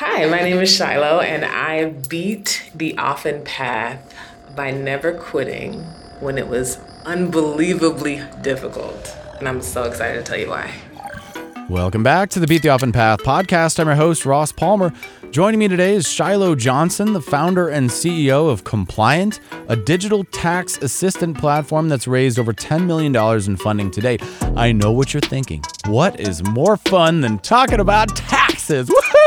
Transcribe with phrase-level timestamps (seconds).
[0.00, 4.14] Hi, my name is Shiloh, and I beat the often path
[4.54, 5.82] by never quitting
[6.20, 9.18] when it was unbelievably difficult.
[9.40, 10.72] And I'm so excited to tell you why.
[11.68, 13.80] Welcome back to the Beat the Often Path podcast.
[13.80, 14.92] I'm your host, Ross Palmer.
[15.32, 20.78] Joining me today is Shiloh Johnson, the founder and CEO of Compliant, a digital tax
[20.78, 24.22] assistant platform that's raised over $10 million in funding to date.
[24.56, 25.64] I know what you're thinking.
[25.86, 28.88] What is more fun than talking about taxes?
[28.90, 29.17] Woohoo!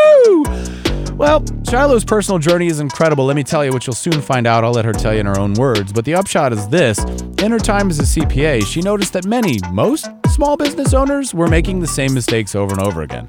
[1.22, 3.26] Well, Shiloh's personal journey is incredible.
[3.26, 4.64] Let me tell you, which you'll soon find out.
[4.64, 5.94] I'll let her tell you in her own words.
[5.94, 6.98] But the upshot is this
[7.44, 11.48] In her time as a CPA, she noticed that many, most small business owners were
[11.48, 13.28] making the same mistakes over and over again.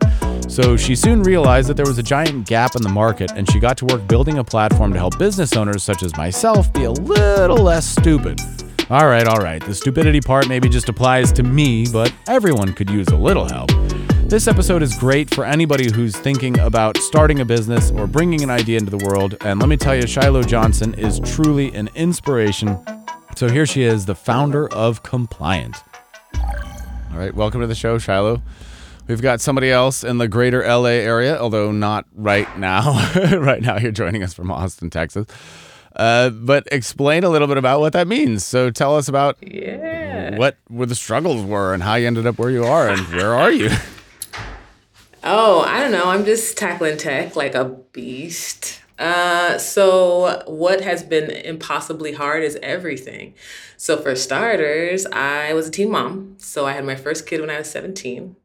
[0.48, 3.60] So she soon realized that there was a giant gap in the market, and she
[3.60, 6.90] got to work building a platform to help business owners such as myself be a
[6.90, 8.40] little less stupid.
[8.90, 12.90] All right, all right, the stupidity part maybe just applies to me, but everyone could
[12.90, 13.70] use a little help.
[14.32, 18.48] This episode is great for anybody who's thinking about starting a business or bringing an
[18.48, 19.36] idea into the world.
[19.42, 22.82] And let me tell you, Shiloh Johnson is truly an inspiration.
[23.36, 25.76] So here she is, the founder of Compliant.
[26.34, 28.40] All right, welcome to the show, Shiloh.
[29.06, 33.12] We've got somebody else in the greater LA area, although not right now.
[33.38, 35.26] right now, you're joining us from Austin, Texas.
[35.94, 38.46] Uh, but explain a little bit about what that means.
[38.46, 40.38] So tell us about Yeah.
[40.38, 43.34] what where the struggles were and how you ended up where you are and where
[43.34, 43.68] are you?
[45.24, 46.06] Oh, I don't know.
[46.06, 48.80] I'm just tackling tech like a beast.
[48.98, 53.34] Uh, so what has been impossibly hard is everything.
[53.76, 56.34] So for starters, I was a teen mom.
[56.38, 58.36] So I had my first kid when I was 17.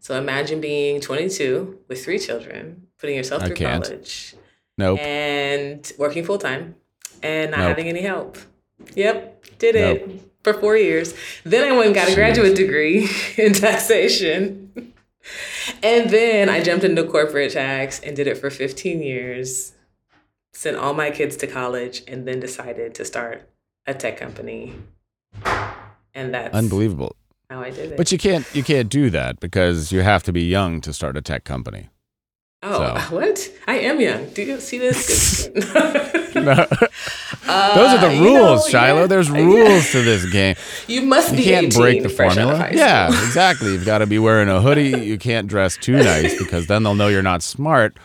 [0.00, 3.84] So imagine being 22 with three children, putting yourself I through can't.
[3.84, 4.34] college
[4.78, 4.98] Nope.
[5.00, 6.74] and working full time
[7.22, 7.68] and not Nope.
[7.68, 8.38] having any help.
[8.94, 11.12] Yep, did it for four years.
[11.44, 14.59] Then I went and got a graduate degree in taxation.
[15.82, 19.72] And then I jumped into corporate tax and did it for 15 years.
[20.52, 23.48] Sent all my kids to college and then decided to start
[23.86, 24.74] a tech company.
[26.14, 27.16] And that's Unbelievable.
[27.48, 27.96] how I did it.
[27.96, 31.16] But you can't you can't do that because you have to be young to start
[31.16, 31.88] a tech company.
[32.62, 33.50] Oh, so- what?
[33.66, 34.28] I am young.
[34.30, 35.48] Do you see this?
[36.32, 36.54] No.
[36.54, 39.00] Those are the Uh, you rules, know, Shiloh.
[39.00, 39.40] yeah, There's yeah.
[39.40, 40.54] rules to this game.
[40.86, 42.70] You must You be You can't 18 break the fresh out of formula.
[42.72, 43.72] Yeah, exactly.
[43.72, 44.90] You've got to be wearing a hoodie.
[45.04, 47.96] You can't dress too nice because then they'll know you're not smart.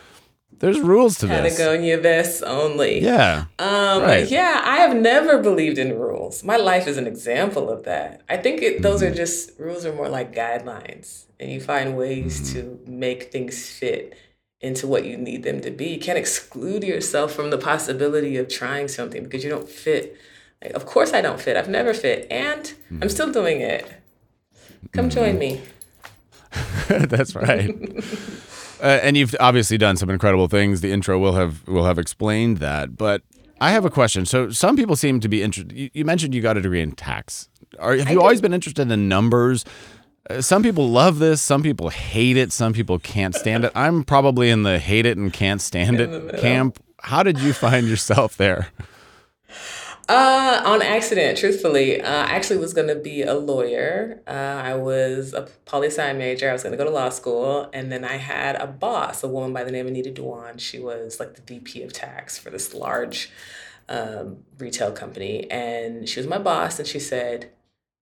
[0.58, 1.56] There's rules to this.
[1.56, 3.00] Patagonia vests only.
[3.00, 3.44] Yeah.
[3.60, 4.28] Um, Right.
[4.28, 6.42] Yeah, I have never believed in rules.
[6.42, 8.22] My life is an example of that.
[8.28, 9.12] I think it, those Mm-hmm.
[9.12, 12.84] are just rules are more like guidelines, and you find ways Mm-hmm.
[12.84, 14.16] to make things fit
[14.66, 15.86] into what you need them to be.
[15.94, 20.16] You can't exclude yourself from the possibility of trying something because you don't fit.
[20.62, 21.56] Like, of course, I don't fit.
[21.56, 23.02] I've never fit, and Mm-hmm.
[23.02, 23.84] I'm still doing it.
[24.92, 25.60] Come join me.
[26.88, 27.70] That's right.
[28.80, 30.80] uh, and you've obviously done some incredible things.
[30.82, 32.96] The intro will have will have explained that.
[32.96, 33.22] But
[33.60, 34.24] I have a question.
[34.24, 35.76] So some people seem to be interested.
[35.76, 37.48] You, you mentioned you got a degree in tax.
[37.78, 38.18] Are, have you did.
[38.18, 39.64] always been interested in numbers?
[40.28, 41.40] Uh, some people love this.
[41.40, 42.52] Some people hate it.
[42.52, 43.72] Some people can't stand it.
[43.74, 46.78] I'm probably in the hate it and can't stand it camp.
[47.00, 48.68] How did you find yourself there?
[50.08, 52.00] Uh, on accident, truthfully.
[52.00, 54.22] Uh, I actually was going to be a lawyer.
[54.26, 56.48] Uh, I was a poli sci major.
[56.48, 57.68] I was going to go to law school.
[57.72, 60.58] And then I had a boss, a woman by the name of Anita Dewan.
[60.58, 63.30] She was like the VP of tax for this large
[63.88, 65.50] um, retail company.
[65.50, 66.78] And she was my boss.
[66.78, 67.50] And she said,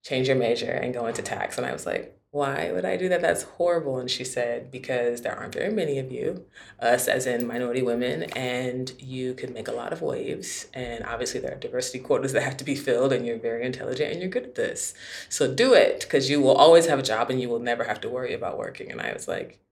[0.05, 1.57] change your major and go into tax.
[1.57, 3.21] And I was like, why would I do that?
[3.21, 3.97] That's horrible.
[3.97, 6.45] And she said, because there aren't very many of you,
[6.81, 10.67] us as in minority women, and you could make a lot of waves.
[10.73, 14.11] And obviously, there are diversity quotas that have to be filled, and you're very intelligent
[14.11, 14.93] and you're good at this.
[15.29, 18.01] So do it because you will always have a job and you will never have
[18.01, 18.91] to worry about working.
[18.91, 19.64] And I was like,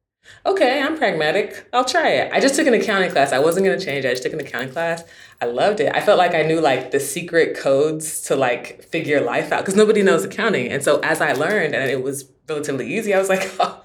[0.45, 1.67] okay, I'm pragmatic.
[1.73, 2.31] I'll try it.
[2.33, 3.31] I just took an accounting class.
[3.31, 4.05] I wasn't going to change.
[4.05, 5.03] I just took an accounting class.
[5.41, 5.93] I loved it.
[5.93, 9.75] I felt like I knew like the secret codes to like figure life out because
[9.75, 10.69] nobody knows accounting.
[10.69, 13.81] And so as I learned and it was relatively easy, I was like, oh,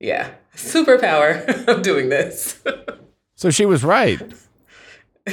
[0.00, 1.68] yeah, superpower.
[1.68, 2.62] I'm doing this.
[3.38, 4.18] So she was right.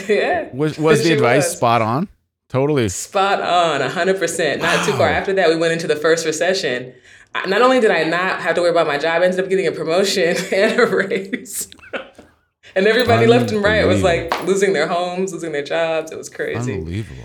[0.09, 0.49] yeah.
[0.53, 1.55] Was was the advice was.
[1.55, 2.09] spot on?
[2.49, 2.89] Totally.
[2.89, 4.61] Spot on, 100%.
[4.61, 6.93] Not too far after that, we went into the first recession.
[7.47, 9.67] Not only did I not have to worry about my job, I ended up getting
[9.67, 11.67] a promotion and a raise.
[12.75, 16.11] and everybody left and right was like losing their homes, losing their jobs.
[16.11, 16.73] It was crazy.
[16.73, 17.23] Unbelievable.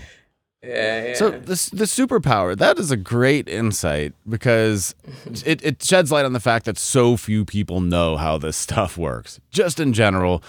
[0.63, 1.13] Yeah, yeah.
[1.13, 5.49] So this the superpower that is a great insight because mm-hmm.
[5.49, 8.97] it, it sheds light on the fact that so few people know how this stuff
[8.97, 9.39] works.
[9.51, 10.43] Just in general,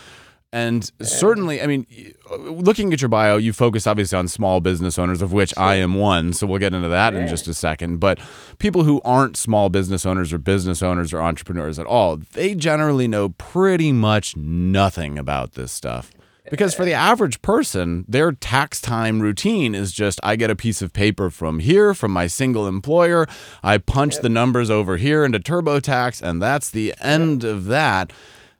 [0.53, 1.87] And certainly, I mean,
[2.29, 5.95] looking at your bio, you focus obviously on small business owners, of which I am
[5.95, 6.33] one.
[6.33, 7.99] So we'll get into that in just a second.
[7.99, 8.19] But
[8.59, 13.07] people who aren't small business owners or business owners or entrepreneurs at all, they generally
[13.07, 16.11] know pretty much nothing about this stuff.
[16.51, 20.83] Because for the average person, their tax time routine is just I get a piece
[20.83, 23.29] of paper from here from my single employer,
[23.63, 28.13] I punch the numbers over here into TurboTax, and that's the end of that.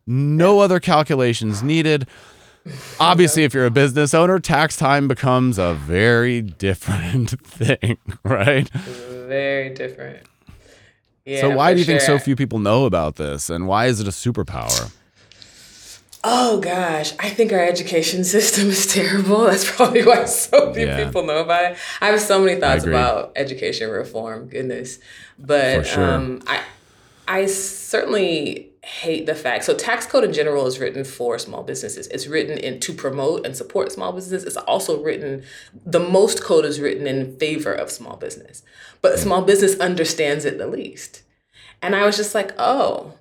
[0.07, 2.07] No other calculations needed.
[2.99, 8.69] Obviously, if you're a business owner, tax time becomes a very different thing, right?
[8.71, 10.27] Very different.
[11.25, 14.01] Yeah, so, why do you think so few people know about this, and why is
[14.01, 14.93] it a superpower?
[16.23, 19.45] Oh gosh, I think our education system is terrible.
[19.45, 21.05] That's probably why so few Yeah.
[21.07, 21.79] people know about it.
[22.01, 24.49] I have so many thoughts about education reform.
[24.49, 24.99] Goodness,
[25.39, 26.05] but sure.
[26.05, 26.63] um, I
[27.27, 29.65] I certainly hate the fact.
[29.65, 32.07] So tax code in general is written for small businesses.
[32.09, 34.47] It's written in to promote and support small businesses.
[34.47, 35.43] It's also written.
[35.85, 38.63] The most code is written in favor of small business,
[39.03, 41.23] but small business understands it the least.
[41.83, 43.15] And I was just like, oh,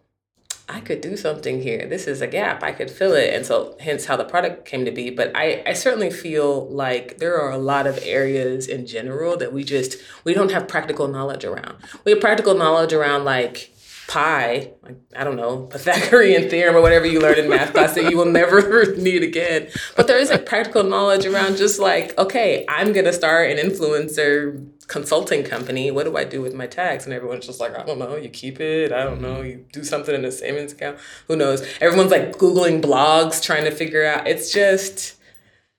[0.70, 1.88] I could do something here.
[1.88, 2.62] This is a gap.
[2.62, 3.34] I could fill it.
[3.34, 5.10] And so hence how the product came to be.
[5.10, 9.52] But I, I certainly feel like there are a lot of areas in general that
[9.52, 11.76] we just we don't have practical knowledge around.
[12.06, 13.74] We have practical knowledge around like
[14.10, 18.10] pi, like I don't know, Pythagorean theorem or whatever you learned in math class that
[18.10, 19.70] you will never need again.
[19.96, 24.68] But there is like practical knowledge around just like, okay, I'm gonna start an influencer
[24.88, 25.92] consulting company.
[25.92, 27.06] What do I do with my tax?
[27.06, 28.16] And everyone's just like, I don't know.
[28.16, 28.92] You keep it.
[28.92, 29.42] I don't know.
[29.44, 30.98] You do something in a savings account.
[31.28, 31.62] Who knows?
[31.80, 34.28] Everyone's like Googling blogs trying to figure out.
[34.28, 35.16] It's just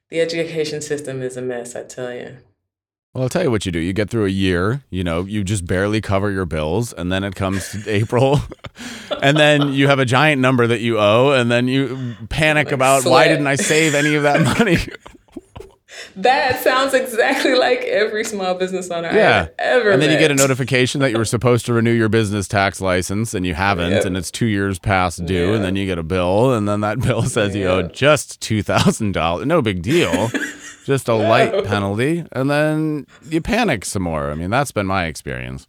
[0.09, 2.37] the education system is a mess, I tell you.
[3.13, 3.81] Well, I'll tell you what you do.
[3.81, 7.25] You get through a year, you know, you just barely cover your bills, and then
[7.25, 8.39] it comes April,
[9.23, 12.75] and then you have a giant number that you owe, and then you panic Like
[12.75, 14.77] about why didn't I save any of that money?
[16.15, 19.49] That sounds exactly like every small business owner yeah.
[19.49, 22.09] I've ever and then you get a notification that you were supposed to renew your
[22.09, 24.05] business tax license and you haven't, Yep.
[24.05, 25.57] and it's two years past due, Yeah.
[25.57, 29.45] and then you get a bill, and then that bill says you owe just $2,000.
[29.47, 30.31] No big deal.
[30.91, 34.31] Just a light penalty, and then you panic some more.
[34.31, 35.69] I mean, that's been my experience.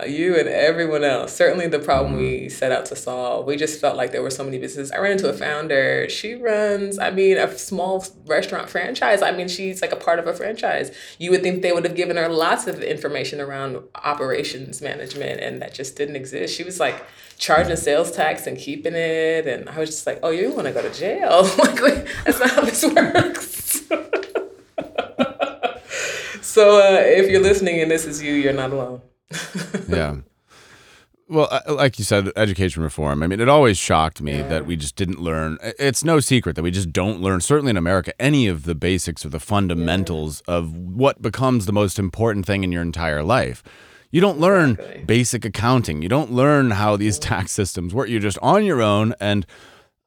[0.00, 1.32] Uh, you and everyone else.
[1.32, 2.42] Certainly the problem Mm-hmm.
[2.44, 3.46] we set out to solve.
[3.46, 4.90] We just felt like there were so many businesses.
[4.90, 6.08] I ran into a founder.
[6.08, 9.22] She runs, I mean, a small restaurant franchise.
[9.22, 10.90] I mean, she's like a part of a franchise.
[11.18, 15.62] You would think they would have given her lots of information around operations management, and
[15.62, 16.56] that just didn't exist.
[16.56, 17.00] She was like
[17.38, 19.46] charging sales tax and keeping it.
[19.46, 21.42] And I was just like, oh, you want to go to jail?
[21.58, 23.82] like, that's not how this works.
[26.44, 29.00] so uh, if you're listening and this is you, you're not alone.
[29.88, 30.16] yeah.
[31.26, 33.22] Well, uh, like you said, education reform.
[33.22, 35.56] I mean, it always shocked me that we just didn't learn.
[35.78, 39.24] It's no secret that we just don't learn, certainly in America, any of the basics
[39.24, 43.62] or the fundamentals of what becomes the most important thing in your entire life.
[44.10, 45.04] You don't learn Exactly.
[45.04, 46.02] basic accounting.
[46.02, 48.08] You don't learn how these tax systems work.
[48.10, 49.14] You're just on your own.
[49.18, 49.46] And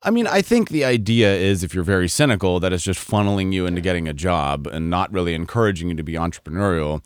[0.04, 3.52] I mean, I think the idea is, if you're very cynical, that it's just funneling
[3.52, 7.04] you into getting a job and not really encouraging you to be entrepreneurial.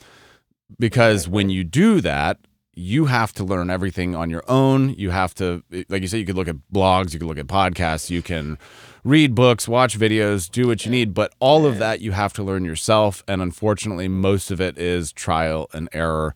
[0.77, 2.38] Because when you do that
[2.73, 4.89] you have to learn everything on your own.
[4.91, 7.47] You have to like you said you could look at blogs you could look at
[7.47, 8.57] podcasts you can
[9.03, 11.13] read books watch videos do what you need.
[11.13, 13.23] But all of that you have to learn yourself.
[13.27, 16.33] And unfortunately most of it is trial and error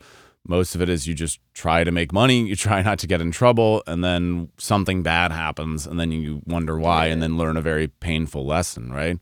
[0.48, 3.20] most of it is you just try to make money you try not to get
[3.20, 7.56] in trouble and then something bad happens and then you wonder why and then learn
[7.56, 9.18] a very painful lesson right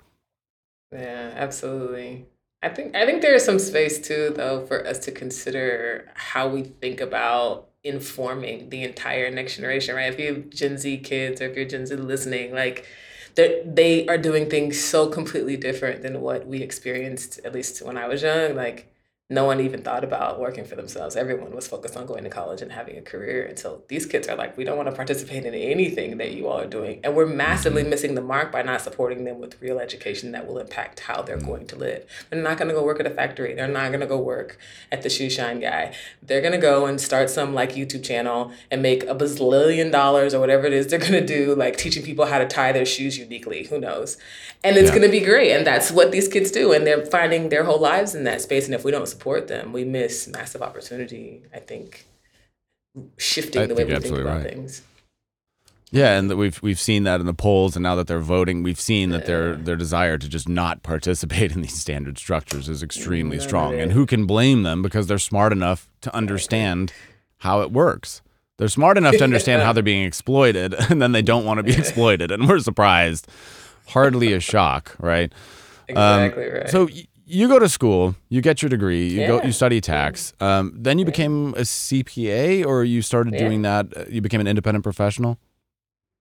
[0.93, 2.27] Yeah, absolutely.
[2.63, 6.48] I think I think there is some space too, though, for us to consider how
[6.48, 10.13] we think about informing the entire next generation, right?
[10.13, 12.87] If you have Gen Z kids or if you're Gen Z listening, like
[13.34, 17.98] they they are doing things so completely different than what we experienced, at least when
[17.98, 18.55] I was young.
[18.56, 18.94] Like
[19.34, 21.17] no one even thought about working for themselves.
[21.17, 23.44] Everyone was focused on going to college and having a career.
[23.44, 26.46] And so these kids are like, we don't want to participate in anything that you
[26.48, 27.00] all are doing.
[27.03, 27.91] And we're massively mm-hmm.
[27.91, 31.36] missing the mark by not supporting them with real education that will impact how they're
[31.36, 31.46] mm-hmm.
[31.46, 32.06] going to live.
[32.31, 33.55] They're not going to go work at a factory.
[33.55, 34.58] They're not going to go work
[34.93, 35.94] at the shoe shine guy.
[36.22, 40.32] They're going to go and start some like YouTube channel and make a bazillion dollars
[40.34, 42.86] or whatever it is they're going to do, like teaching people how to tie their
[42.86, 43.64] shoes uniquely.
[43.64, 44.17] Who knows?
[44.62, 44.96] And it's Yeah.
[44.98, 45.50] going to be great.
[45.53, 46.72] And that's what these kids do.
[46.72, 48.67] And they're finding their whole lives in that space.
[48.67, 52.06] And if we don't support them, we miss massive opportunity, I think,
[53.16, 54.43] shifting I the way we think about right.
[54.44, 54.82] things.
[55.90, 58.64] Yeah, and that we've we've seen that in the polls, and now that they're voting,
[58.64, 62.82] we've seen that their their desire to just not participate in these standard structures is
[62.82, 63.74] extremely None strong.
[63.78, 66.93] And who can blame them because they're smart enough to understand
[67.38, 68.22] how it works.
[68.56, 71.62] They're smart enough to understand how they're being exploited, and then they don't want to
[71.62, 73.28] be exploited, and we're surprised
[73.86, 75.32] hardly a shock, right?
[75.86, 76.70] Exactly um, right.
[76.70, 80.32] So y- you go to school, you get your degree, you go, you study tax.
[80.40, 83.38] Um, then you became a CPA, or you started Yeah.
[83.40, 83.86] doing that.
[83.96, 85.38] uh, You became an independent professional.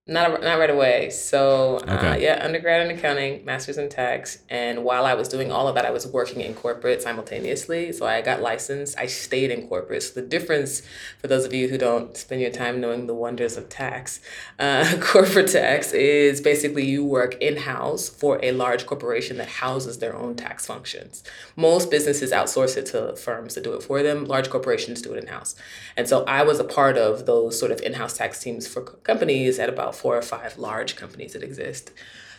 [0.05, 1.11] Not not right away.
[1.11, 5.69] So uh, yeah, undergrad in accounting, master's in tax, and while I was doing all
[5.69, 7.93] of that, I was working in corporate simultaneously.
[7.93, 8.99] So I got licensed.
[8.99, 10.03] I stayed in corporate.
[10.03, 10.81] So the difference
[11.21, 14.19] for those of you who don't spend your time knowing the wonders of tax,
[14.59, 19.99] uh, corporate tax is basically you work in house for a large corporation that houses
[19.99, 21.23] their own tax functions.
[21.55, 24.25] Most businesses outsource it to firms to do it for them.
[24.25, 25.55] Large corporations do it in house,
[25.95, 28.81] and so I was a part of those sort of in house tax teams for
[28.81, 31.91] co- companies at about four or five large companies that exist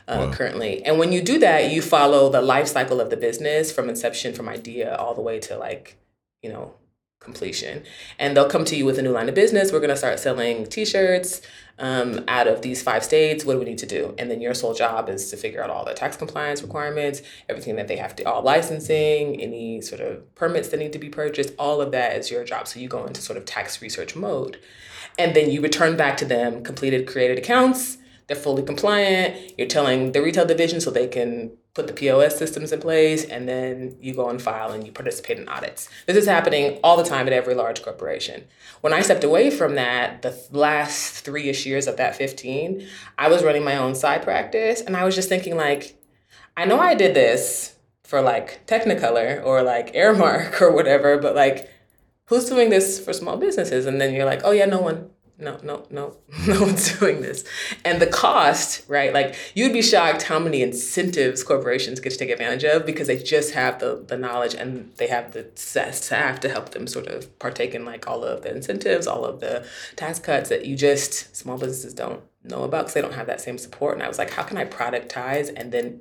[0.09, 0.85] uh, currently.
[0.85, 4.35] And when you do that, you follow the life cycle of the business from inception,
[4.35, 5.97] from idea all the way to like,
[6.43, 6.75] you know,
[7.21, 7.83] completion.
[8.19, 9.73] And they'll come to you with a new line of business.
[9.73, 11.41] We're going to start selling T-shirts
[11.79, 13.45] um, out of these five states.
[13.45, 14.15] What do we need to do?
[14.19, 17.77] And then your sole job is to figure out all the tax compliance requirements, everything
[17.77, 21.55] that they have to, all licensing, any sort of permits that need to be purchased.
[21.59, 22.69] All of that is your job.
[22.69, 24.59] So you go into sort of tax research mode
[25.19, 30.13] and then you return back to them completed created accounts they're fully compliant you're telling
[30.13, 34.15] the retail division so they can put the pos systems in place and then you
[34.15, 35.89] go and file and you participate in audits.
[36.07, 38.45] This is happening all the time at every large corporation.
[38.81, 42.87] When i stepped away from that the last three-ish years of that 15
[43.19, 45.97] i was running my own side practice and i was just thinking like
[46.57, 51.71] i know i did this for like technicolor or like Aramark or whatever but like
[52.27, 53.87] who's doing this for small businesses?
[53.87, 55.11] And then you're like, oh yeah, no one.
[55.37, 56.17] No, no, no,
[56.47, 57.45] no one's doing this.
[57.85, 59.13] And the cost, right?
[59.13, 63.19] Like you'd be shocked how many incentives corporations get to take advantage of because they
[63.19, 67.37] just have the, the knowledge and they have the staff to help them sort of
[67.41, 69.67] partake in like all of the incentives, all of the
[69.97, 73.41] tax cuts that you just, small businesses don't know about because they don't have that
[73.41, 73.95] same support.
[73.95, 76.01] And I was like, how can I productize and then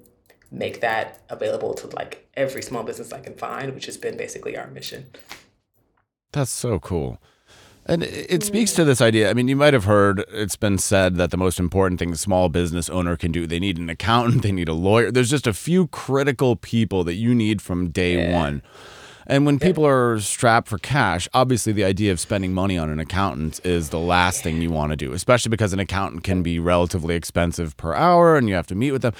[0.53, 4.55] make that available to like every small business I can find, which has been basically
[4.55, 5.07] our mission.
[6.33, 7.19] That's so cool.
[7.85, 9.29] And it speaks to this idea.
[9.29, 12.15] I mean, you might have heard it's been said that the most important thing a
[12.15, 15.11] small business owner can do, they need an accountant, they need a lawyer.
[15.11, 18.39] There's just a few critical people that you need from day Yeah.
[18.39, 18.61] one.
[19.27, 22.99] And when people are strapped for cash, obviously the idea of spending money on an
[22.99, 26.59] accountant is the last thing you want to do, especially because an accountant can be
[26.59, 29.13] relatively expensive per hour and you have to meet with them.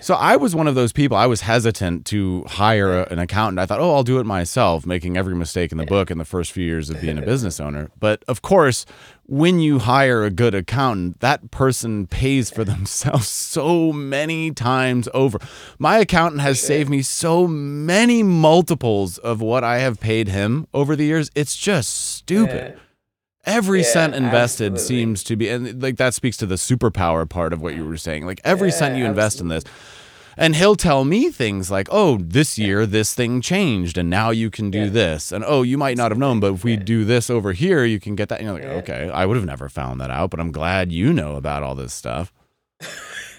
[0.00, 1.16] So I was one of those people.
[1.16, 3.58] I was hesitant to hire a- an accountant.
[3.58, 6.24] I thought, oh, I'll do it myself, making every mistake in the book in the
[6.24, 7.90] first few years of being a business owner.
[7.98, 8.84] But of course,
[9.28, 15.38] when you hire a good accountant, that person pays for themselves so many times over.
[15.78, 20.94] My accountant has saved me so many multiples of what I have paid him over
[20.96, 21.30] the years.
[21.34, 22.74] It's just stupid.
[22.76, 22.80] Yeah.
[23.44, 24.96] Every Yeah, cent invested absolutely.
[25.04, 27.96] seems to be, and like that speaks to the superpower part of what you were
[27.96, 28.26] saying.
[28.26, 29.62] Like every cent Yeah, you invest in this,
[30.36, 34.50] and he'll tell me things like, "Oh, this year this thing changed, and now you
[34.50, 34.88] can do Yeah.
[34.90, 36.78] this," and "Oh, you might not have known, but if we Yeah.
[36.84, 38.78] do this over here, you can get that." And you're like, Yeah.
[38.78, 41.74] "Okay, I would have never found that out, but I'm glad you know about all
[41.74, 42.32] this stuff."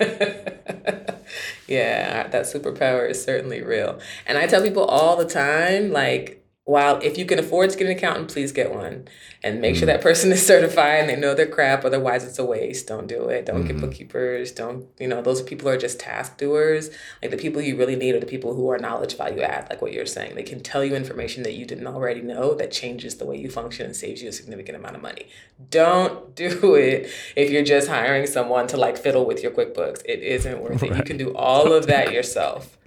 [1.68, 4.00] yeah, that superpower is certainly real.
[4.26, 7.86] And I tell people all the time, like, while if you can afford to get
[7.86, 9.08] an accountant, please get one
[9.42, 9.94] and make sure mm.
[9.94, 11.86] that person is certified and they know their crap.
[11.86, 12.88] Otherwise, it's a waste.
[12.88, 13.46] Don't do it.
[13.46, 13.86] Don't get mm-hmm.
[13.86, 14.52] bookkeepers.
[14.52, 16.90] Don't, you know, those people are just task doers.
[17.22, 19.82] Like the people you really need are the people who are knowledge value add, like
[19.82, 20.36] what you're saying.
[20.36, 23.50] They can tell you information that you didn't already know that changes the way you
[23.50, 25.30] function and saves you a significant amount of money.
[25.70, 30.02] Don't do it if you're just hiring someone to like fiddle with your QuickBooks.
[30.04, 30.98] It isn't worth it.
[30.98, 32.78] You can do all of that yourself.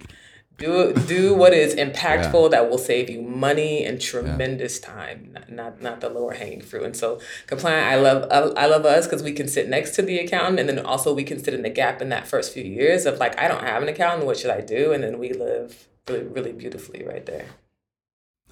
[0.61, 5.81] Do do what is impactful that will save you money and tremendous time, not, not
[5.81, 6.83] not the lower hanging fruit.
[6.83, 10.01] And so compliant, I love I, I love us because we can sit next to
[10.01, 12.63] the accountant, and then also we can sit in the gap in that first few
[12.63, 14.93] years of like I don't have an accountant, what should I do?
[14.93, 17.47] And then we live really really beautifully right there.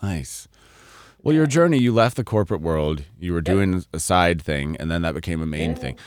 [0.01, 0.47] Nice.
[1.21, 4.89] Well, your journey, you left the corporate world, you were doing a side thing, and
[4.89, 5.97] then that became a main thing.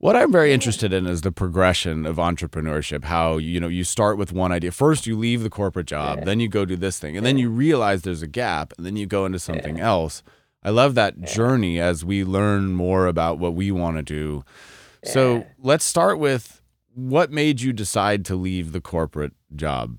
[0.00, 3.04] What I'm very interested in is the progression of entrepreneurship.
[3.04, 4.70] How you know you start with one idea.
[4.70, 7.50] First, you leave the corporate job, then you go do this thing, and then you
[7.50, 10.22] realize there's a gap, and then you go into something else.
[10.62, 14.44] I love that journey as we learn more about what we want to do.
[15.02, 16.62] So let's start with
[16.94, 19.98] what made you decide to leave the corporate job.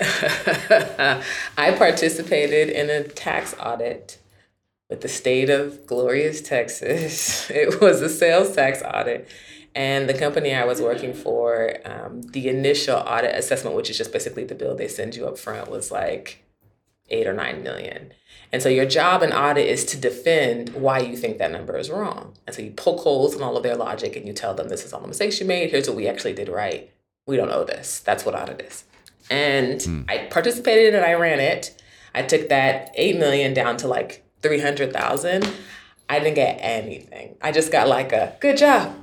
[0.00, 4.18] I participated in a tax audit
[4.88, 7.50] with the state of glorious Texas.
[7.58, 9.28] It was a sales tax audit.
[9.74, 14.12] And the company I was working for, um, the initial audit assessment, which is just
[14.12, 16.44] basically the bill they send you up front, was like
[17.10, 18.12] eight or nine million.
[18.52, 21.90] And so your job in audit is to defend why you think that number is
[21.90, 22.34] wrong.
[22.46, 24.84] And so you poke holes in all of their logic and you tell them this
[24.84, 25.70] is all the mistakes you made.
[25.70, 26.90] Here's what we actually did right.
[27.26, 28.00] We don't owe this.
[28.00, 28.84] That's what audit is.
[29.30, 30.10] And mm.
[30.10, 31.80] I participated and I ran it.
[32.14, 35.50] I took that eight million down to like three hundred thousand.
[36.08, 37.36] I didn't get anything.
[37.42, 38.94] I just got like a good job.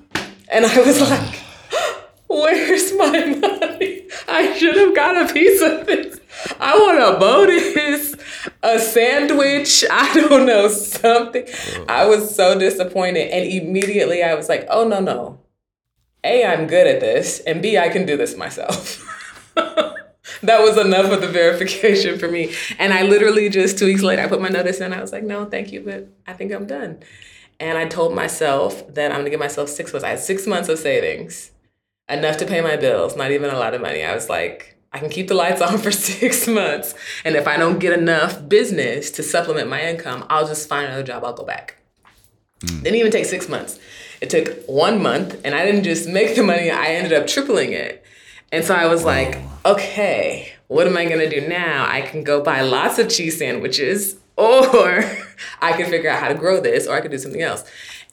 [0.47, 1.39] And I was like,
[2.27, 4.07] where's my money?
[4.27, 6.19] I should have got a piece of this.
[6.59, 8.15] I want a bonus,
[8.63, 11.47] a sandwich, I don't know, something.
[11.87, 13.29] I was so disappointed.
[13.29, 15.39] And immediately I was like, oh, no, no.
[16.23, 17.39] A, I'm good at this.
[17.41, 19.03] And B, I can do this myself.
[20.43, 22.53] that was enough of the verification for me.
[22.79, 24.93] And I literally just two weeks later, I put my notice in.
[24.93, 26.99] I was like, no, thank you, but I think I'm done.
[27.59, 30.03] And I told myself that I'm gonna give myself six months.
[30.03, 31.51] I had six months of savings,
[32.09, 34.03] enough to pay my bills, not even a lot of money.
[34.03, 36.95] I was like, I can keep the lights on for six months.
[37.23, 41.03] And if I don't get enough business to supplement my income, I'll just find another
[41.03, 41.75] job, I'll go back.
[42.61, 42.83] Mm.
[42.83, 43.79] Didn't even take six months.
[44.21, 47.73] It took one month, and I didn't just make the money, I ended up tripling
[47.73, 48.03] it.
[48.51, 51.87] And so I was like, okay, what am I gonna do now?
[51.89, 55.03] I can go buy lots of cheese sandwiches, or
[55.61, 57.63] I can figure out how to grow this, or I could do something else.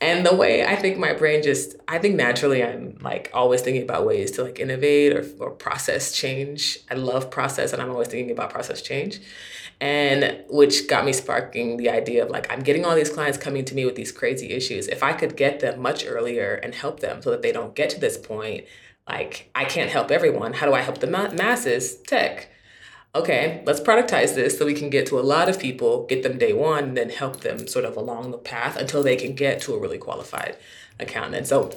[0.01, 3.85] And the way I think my brain just, I think naturally I'm like always thinking
[3.85, 6.81] about ways to like innovate or, or process change.
[6.91, 9.21] I love process and I'm always thinking about process change.
[9.81, 13.65] And which got me sparking the idea of like, I'm getting all these clients coming
[13.65, 14.89] to me with these crazy issues.
[14.89, 17.91] If I could get them much earlier and help them so that they don't get
[17.91, 18.65] to this point,
[19.09, 20.55] like I can't help everyone.
[20.55, 21.97] How do I help the ma- masses?
[21.97, 22.49] Tech.
[23.15, 26.39] Okay, let's productize this so we can get to a lot of people, get them
[26.39, 29.61] day one, and then help them sort of along the path until they can get
[29.63, 30.57] to a really qualified
[30.99, 31.47] accountant.
[31.47, 31.71] So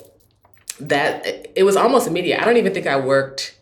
[0.80, 2.42] that it was almost immediate.
[2.42, 3.58] I don't even think I worked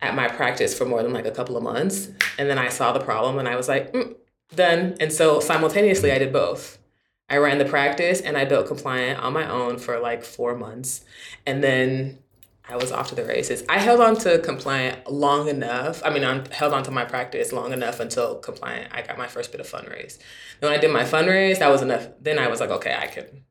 [0.00, 2.08] at my practice for more than like a couple of months.
[2.38, 4.14] And then I saw the problem and I was like, mm,
[4.54, 4.96] done.
[5.00, 6.78] And so simultaneously, I did both.
[7.28, 11.04] I ran the practice and I built compliant on my own for like four months.
[11.46, 12.18] And then
[12.68, 13.64] I was off to the races.
[13.68, 16.00] I held on to compliant long enough.
[16.04, 18.94] I mean, I held on to my practice long enough until compliant.
[18.94, 20.18] I got my first bit of fundraise.
[20.60, 22.06] And when I did my fundraise, that was enough.
[22.20, 23.42] Then I was like, okay, I could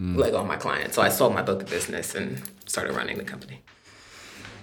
[0.00, 0.16] mm.
[0.16, 0.94] let go of my client.
[0.94, 3.62] So I sold my book of business and started running the company.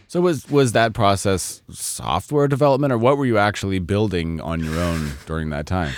[0.08, 4.80] So was was that process software development, or what were you actually building on your
[4.80, 5.94] own during that time?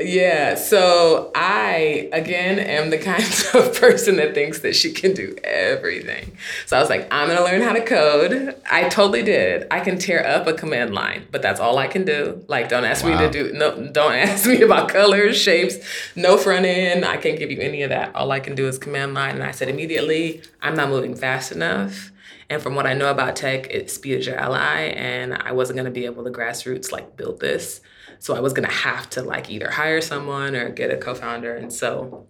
[0.00, 3.22] Yeah, so I again am the kind
[3.54, 6.36] of person that thinks that she can do everything.
[6.66, 8.54] So I was like, I'm gonna learn how to code.
[8.70, 9.66] I totally did.
[9.70, 12.44] I can tear up a command line, but that's all I can do.
[12.48, 13.10] Like, don't ask wow.
[13.10, 13.88] me to do no.
[13.92, 15.76] Don't ask me about colors, shapes,
[16.16, 17.04] no front end.
[17.04, 18.14] I can't give you any of that.
[18.14, 19.34] All I can do is command line.
[19.34, 22.10] And I said immediately, I'm not moving fast enough.
[22.48, 25.76] And from what I know about tech, it speed is your ally, and I wasn't
[25.76, 27.80] gonna be able to grassroots like build this.
[28.18, 31.54] So I was gonna have to like either hire someone or get a co-founder.
[31.54, 32.26] And so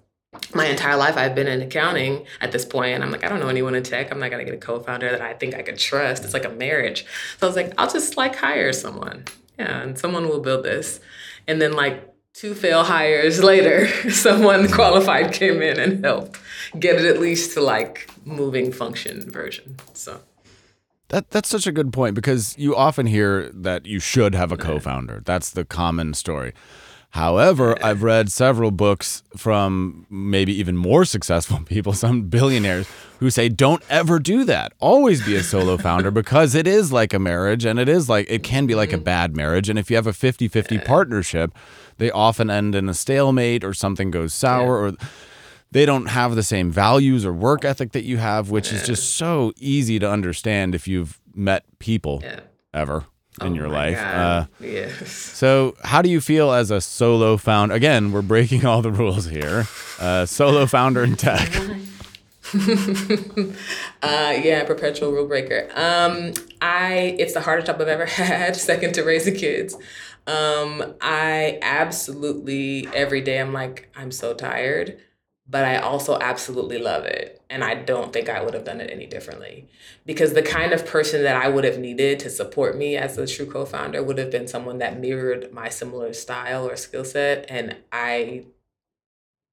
[0.54, 3.40] my entire life I've been in accounting at this point, and I'm like, I don't
[3.40, 4.11] know anyone in tech.
[4.12, 6.24] I'm not gonna get a co-founder that I think I could trust.
[6.24, 7.04] It's like a marriage.
[7.38, 9.24] So I was like, I'll just like hire someone.
[9.59, 11.00] Yeah, and someone will build this.
[11.46, 16.38] And then like two fail hires later, someone qualified came in and helped
[16.78, 19.76] get it at least to like moving function version.
[19.94, 20.20] So
[21.10, 24.56] that that's such a good point because you often hear that you should have a
[24.56, 25.22] co-founder.
[25.24, 26.52] That's the common story.
[27.10, 33.48] However, I've read several books from maybe even more successful people, some billionaires, who say
[33.48, 34.72] don't ever do that.
[34.78, 38.26] Always be a solo founder because it is like a marriage and it is like
[38.30, 39.04] it can be like a mm-hmm.
[39.04, 41.52] bad marriage and if you have a 50-50 partnership,
[41.98, 44.92] they often end in a stalemate or something goes sour or
[45.72, 49.16] they don't have the same values or work ethic that you have, which is just
[49.16, 52.40] so easy to understand if you've met people yeah.
[52.74, 53.04] ever
[53.40, 53.98] in oh your life.
[53.98, 55.09] Uh, yes.
[55.11, 57.74] So, how do you feel as a solo founder?
[57.74, 59.66] Again, we're breaking all the rules here.
[59.98, 61.48] Uh, solo founder in tech.
[64.02, 65.68] uh, yeah, perpetual rule breaker.
[65.76, 69.76] Um, I it's the hardest job I've ever had, second to raising kids.
[70.26, 74.98] Um, I absolutely every day I'm like I'm so tired
[75.50, 77.42] but I also absolutely love it.
[77.50, 79.66] And I don't think I would have done it any differently.
[80.06, 83.26] Because the kind of person that I would have needed to support me as a
[83.26, 87.46] true co founder would have been someone that mirrored my similar style or skill set.
[87.48, 88.44] And I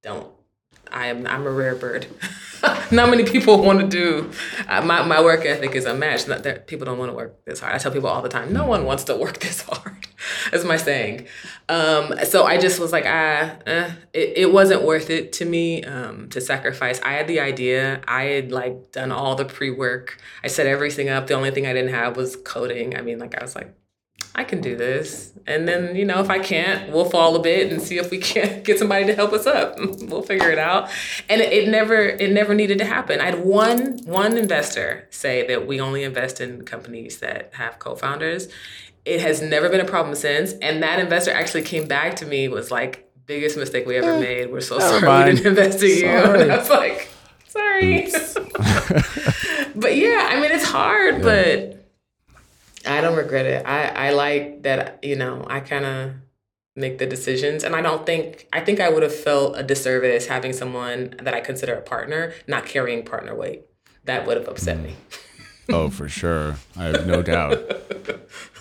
[0.03, 0.31] don't.
[0.91, 2.07] I'm I'm a rare bird.
[2.91, 4.31] Not many people want to do.
[4.67, 6.27] Uh, my my work ethic is unmatched.
[6.27, 7.75] Not that people don't want to work this hard.
[7.75, 9.96] I tell people all the time, no one wants to work this hard.
[10.51, 11.27] That's my saying.
[11.69, 15.83] Um, so I just was like, ah, eh, it, it wasn't worth it to me
[15.83, 16.99] um, to sacrifice.
[17.01, 18.01] I had the idea.
[18.07, 20.21] I had like done all the pre work.
[20.43, 21.27] I set everything up.
[21.27, 22.95] The only thing I didn't have was coding.
[22.95, 23.73] I mean, like I was like,
[24.37, 25.33] I can do this.
[25.47, 28.17] And then, you know, if I can't, we'll fall a bit and see if we
[28.21, 29.75] can't get somebody to help us up.
[29.79, 30.89] we'll figure it out.
[31.27, 33.19] And it, it never it never needed to happen.
[33.19, 38.47] I had one one investor say that we only invest in companies that have co-founders.
[39.07, 40.51] It has never been a problem since.
[40.53, 44.19] And that investor actually came back to me was like, biggest mistake we ever eh,
[44.19, 44.51] made.
[44.51, 45.29] We're so sorry mind.
[45.29, 46.07] we didn't invest in you.
[46.07, 47.09] And I was like,
[47.47, 48.11] sorry.
[49.75, 51.21] but yeah, I mean it's hard, yeah.
[51.23, 51.87] but
[52.89, 53.65] I don't regret it.
[53.65, 56.13] I, I like that, you know, I kind of
[56.75, 57.63] make the decisions.
[57.63, 61.33] And I don't think, I think I would have felt a disservice having someone that
[61.33, 63.63] I consider a partner not carrying partner weight.
[64.05, 64.95] That would have upset me.
[65.69, 66.55] oh, for sure.
[66.77, 67.59] I have no doubt.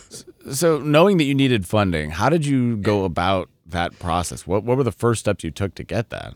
[0.51, 4.47] So, knowing that you needed funding, how did you go about that process?
[4.47, 6.35] What, what were the first steps you took to get that?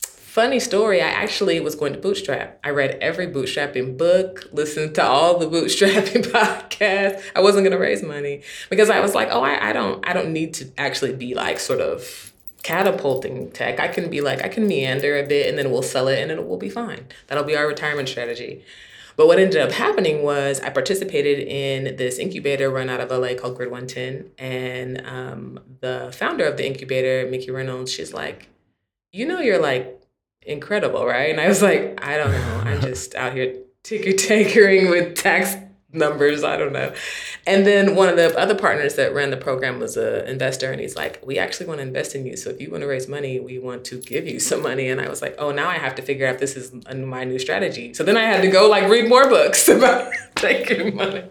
[0.00, 2.60] Funny story, I actually was going to bootstrap.
[2.62, 7.22] I read every bootstrapping book, listened to all the bootstrapping podcasts.
[7.34, 10.32] I wasn't gonna raise money because I was like, oh, I, I don't I don't
[10.32, 12.32] need to actually be like sort of
[12.62, 13.78] catapulting tech.
[13.78, 16.30] I can be like, I can meander a bit and then we'll sell it and
[16.30, 17.06] it will be fine.
[17.28, 18.64] That'll be our retirement strategy.
[19.16, 23.34] But what ended up happening was I participated in this incubator run out of LA
[23.34, 24.30] called Grid 110.
[24.38, 28.48] And um, the founder of the incubator, Mickey Reynolds, she's like,
[29.12, 30.02] you know, you're like
[30.42, 31.30] incredible, right?
[31.30, 32.62] And I was like, I don't know.
[32.66, 35.56] I'm just out here ticker takering with tax
[35.96, 36.44] numbers.
[36.44, 36.92] I don't know.
[37.46, 40.80] And then one of the other partners that ran the program was an investor, and
[40.80, 42.36] he's like, We actually want to invest in you.
[42.36, 44.88] So if you want to raise money, we want to give you some money.
[44.88, 47.24] And I was like, Oh, now I have to figure out if this is my
[47.24, 47.94] new strategy.
[47.94, 51.24] So then I had to go like read more books about taking money.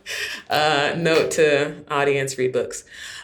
[0.50, 2.84] Uh, note to audience: read books.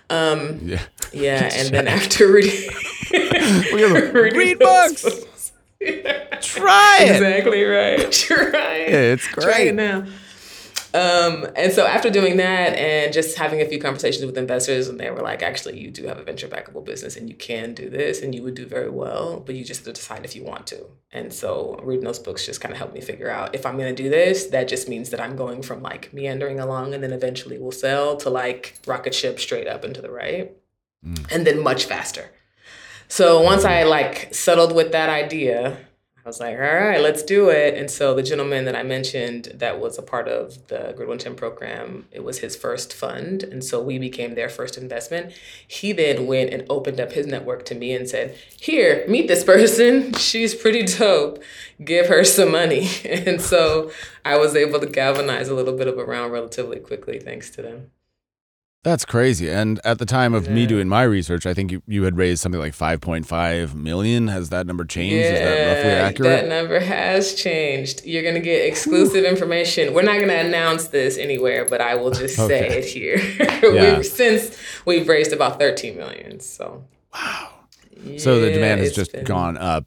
[0.09, 0.81] Um, yeah.
[1.13, 2.69] Yeah, and then after reading,
[3.11, 5.03] read, read books.
[5.03, 5.51] books
[6.41, 7.15] Try it.
[7.15, 8.11] Exactly right.
[8.11, 8.91] Try it.
[8.91, 9.43] Yeah, it's great.
[9.43, 10.05] Try it now.
[10.93, 14.99] Um, and so after doing that and just having a few conversations with investors, and
[14.99, 17.89] they were like, actually, you do have a venture backable business and you can do
[17.89, 20.43] this and you would do very well, but you just have to decide if you
[20.43, 20.85] want to.
[21.11, 23.95] And so reading those books just kind of helped me figure out if I'm going
[23.95, 27.13] to do this, that just means that I'm going from like meandering along and then
[27.13, 30.51] eventually we'll sell to like rocket ship straight up into the right.
[31.05, 31.31] Mm.
[31.31, 32.29] And then much faster.
[33.07, 35.77] So once I like settled with that idea,
[36.23, 37.73] I was like, all right, let's do it.
[37.73, 41.35] And so the gentleman that I mentioned that was a part of the Grid 110
[41.35, 43.41] program, it was his first fund.
[43.41, 45.33] And so we became their first investment.
[45.67, 49.43] He then went and opened up his network to me and said, here, meet this
[49.43, 50.13] person.
[50.13, 51.41] She's pretty dope.
[51.83, 52.89] Give her some money.
[53.03, 53.91] And so
[54.25, 57.61] I was able to galvanize a little bit of a round relatively quickly thanks to
[57.61, 57.91] them.
[58.83, 59.47] That's crazy.
[59.47, 60.53] And at the time of yeah.
[60.53, 64.27] me doing my research, I think you, you had raised something like 5.5 million.
[64.27, 65.17] Has that number changed?
[65.17, 66.29] Yeah, Is that roughly accurate?
[66.29, 68.03] That number has changed.
[68.05, 69.93] You're going to get exclusive information.
[69.93, 73.17] We're not going to announce this anywhere, but I will just say it here.
[73.71, 73.97] yeah.
[73.97, 76.39] we've, since we've raised about 13 million.
[76.39, 77.53] So, wow.
[78.17, 79.85] so the demand has just been, gone up.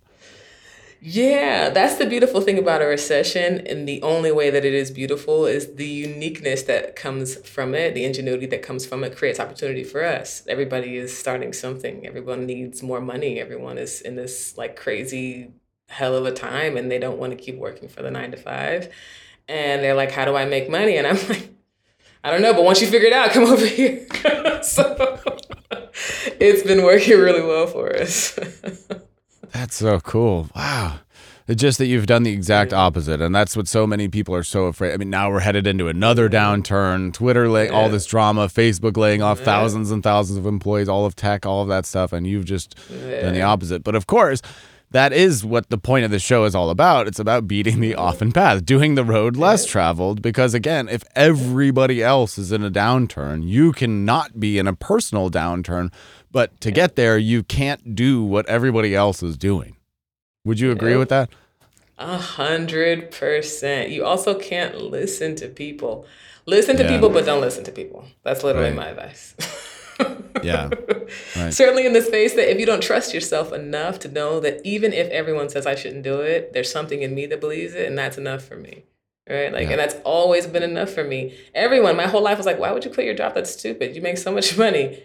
[1.07, 3.67] Yeah, that's the beautiful thing about a recession.
[3.67, 7.93] And the only way that it is beautiful is the uniqueness that comes from it,
[7.95, 10.43] the ingenuity that comes from it creates opportunity for us.
[10.49, 12.07] Everybody is starting something.
[12.07, 13.39] Everyone needs more money.
[13.39, 15.53] Everyone is in this like crazy
[15.91, 18.39] hell of a time and they don't want to keep working for the nine to
[18.39, 18.91] five.
[19.47, 20.97] And they're like, how do I make money?
[20.97, 21.51] And I'm like,
[22.25, 24.07] I don't know, but once you figure it out, come over here.
[24.63, 25.21] so
[26.41, 28.39] it's been working really well for us.
[29.55, 30.51] That's so cool.
[30.57, 30.99] Wow.
[31.47, 33.21] It's just that you've done the exact opposite.
[33.21, 34.93] And that's what so many people are so afraid.
[34.93, 37.15] I mean, now we're headed into another downturn.
[37.15, 41.15] Twitter, laying all this drama, Facebook laying off thousands and thousands of employees, all of
[41.15, 42.13] tech, all of that stuff.
[42.13, 43.85] And you've just done the opposite.
[43.85, 44.43] But of course,
[44.91, 47.07] that is what the point of the show is all about.
[47.07, 50.21] It's about beating the often path, doing the road less traveled.
[50.21, 55.31] Because again, if everybody else is in a downturn, you cannot be in a personal
[55.31, 55.93] downturn
[56.35, 59.77] but to get there, you can't do what everybody else is doing.
[60.45, 61.31] Would you agree with that?
[61.97, 63.91] A hundred percent.
[63.91, 66.07] You also can't listen to people.
[66.45, 66.89] Listen to yeah.
[66.89, 68.05] people, but don't listen to people.
[68.25, 68.77] That's literally right.
[68.77, 69.35] my advice.
[70.43, 70.71] yeah.
[71.37, 71.53] Right.
[71.53, 74.93] Certainly in the space that if you don't trust yourself enough to know that even
[74.93, 77.97] if everyone says I shouldn't do it, there's something in me that believes it, and
[77.97, 78.85] that's enough for me.
[79.29, 79.53] Right?
[79.53, 79.73] Like, yeah.
[79.73, 81.37] and that's always been enough for me.
[81.55, 83.35] Everyone, my whole life was like, why would you quit your job?
[83.35, 83.95] That's stupid.
[83.95, 85.03] You make so much money.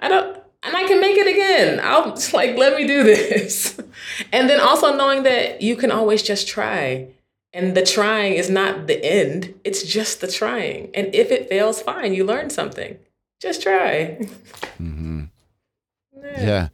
[0.00, 1.80] I don't and I can make it again.
[1.82, 3.78] I'll just like let me do this.
[4.32, 7.08] and then also knowing that you can always just try.
[7.52, 9.54] And the trying is not the end.
[9.62, 10.90] It's just the trying.
[10.92, 12.98] And if it fails, fine, you learn something.
[13.40, 14.18] Just try.
[14.82, 15.24] Mm-hmm.
[16.20, 16.46] Yeah.
[16.46, 16.68] yeah.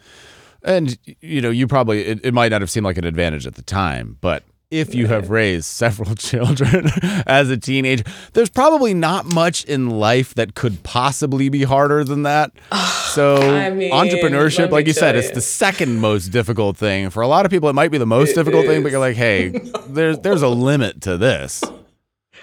[0.63, 3.57] And you know, you probably it, it might not have seemed like an advantage at
[3.57, 6.87] the time, but if you have raised several children
[7.27, 8.05] as a teenager,
[8.35, 12.53] there's probably not much in life that could possibly be harder than that.
[13.11, 17.11] So, I mean, entrepreneurship, like you said, tell it's the second most difficult thing.
[17.11, 19.01] For a lot of people, it might be the most It difficult thing, but you're
[19.01, 19.49] like, hey,
[19.89, 21.65] there's there's a limit to this.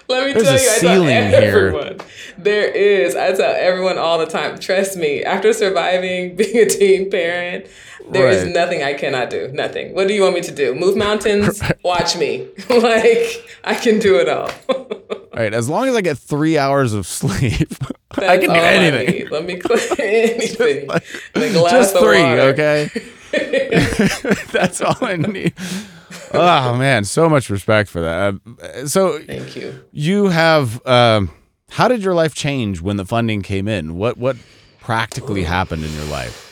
[0.08, 1.66] Let me There's tell a you, I ceiling tell here.
[1.68, 1.98] everyone.
[2.38, 3.14] There is.
[3.14, 4.58] I tell everyone all the time.
[4.58, 5.22] Trust me.
[5.22, 7.66] After surviving being a teen parent,
[8.10, 8.54] there is Right.
[8.54, 9.48] nothing I cannot do.
[9.52, 9.94] Nothing.
[9.94, 10.74] What do you want me to do?
[10.74, 11.62] Move mountains?
[11.84, 12.48] Watch me.
[12.70, 14.50] like I can do it all.
[14.70, 17.68] All right, as long as I get three hours of sleep,
[18.12, 19.28] I can do anything.
[19.28, 20.88] Let me clear anything.
[20.90, 22.90] A glass Just three, okay?
[24.52, 25.52] That's all I need.
[26.32, 28.34] Oh man, so much respect for that.
[28.62, 29.84] Uh, So Thank you.
[29.92, 30.84] you have.
[30.86, 31.30] Um,
[31.70, 33.96] how did your life change when the funding came in?
[33.96, 34.36] What what
[34.80, 36.44] practically happened in your life?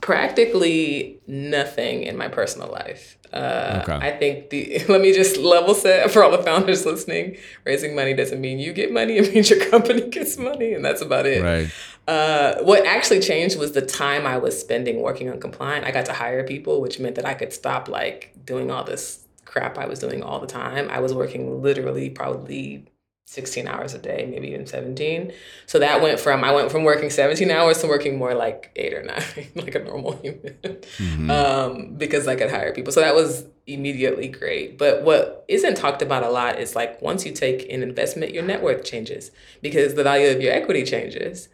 [0.00, 3.17] practically nothing in my personal life.
[3.32, 4.06] Uh, Okay.
[4.06, 7.36] I think the let me just level set for all the founders listening.
[7.64, 11.02] Raising money doesn't mean you get money; it means your company gets money, and that's
[11.02, 11.42] about it.
[11.42, 11.70] Right.
[12.06, 15.84] Uh, what actually changed was the time I was spending working on compliant.
[15.84, 19.26] I got to hire people, which meant that I could stop like doing all this
[19.44, 20.88] crap I was doing all the time.
[20.90, 22.86] I was working literally probably
[23.32, 25.32] 16 hours a day, maybe even 17.
[25.66, 28.94] So that went from I went from working 17 hours to working more like eight
[28.94, 29.22] or nine,
[29.54, 30.56] like a normal human,
[30.96, 31.30] Mhm.
[31.30, 32.90] um, because I could hire people.
[32.90, 34.78] So that was immediately great.
[34.78, 38.44] But what isn't talked about a lot is like once you take an investment, your
[38.44, 41.50] net worth changes because the value of your equity changes.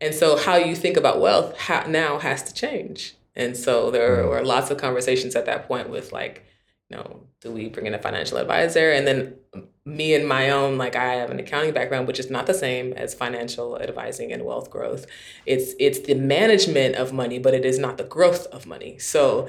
[0.00, 3.14] And so how you think about wealth ha- now has to change.
[3.36, 4.28] And so there Mm.
[4.30, 6.44] were lots of conversations at that point with like,
[6.88, 8.90] you know, do we bring in a financial advisor?
[8.90, 9.34] And then
[9.88, 12.92] me and my own, like I have an accounting background, which is not the same
[12.92, 15.06] as financial advising and wealth growth.
[15.46, 18.98] It's it's the management of money, but it is not the growth of money.
[18.98, 19.48] So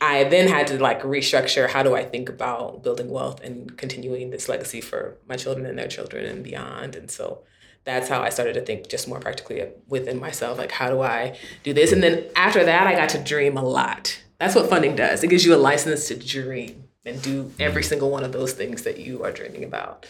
[0.00, 4.30] I then had to like restructure how do I think about building wealth and continuing
[4.30, 6.94] this legacy for my children and their children and beyond.
[6.94, 7.42] And so
[7.84, 11.38] that's how I started to think just more practically within myself, like how do I
[11.64, 11.92] do this?
[11.92, 14.20] And then after that, I got to dream a lot.
[14.38, 15.24] That's what funding does.
[15.24, 17.86] It gives you a license to dream and do every mm.
[17.86, 20.06] single one of those things that you are dreaming about,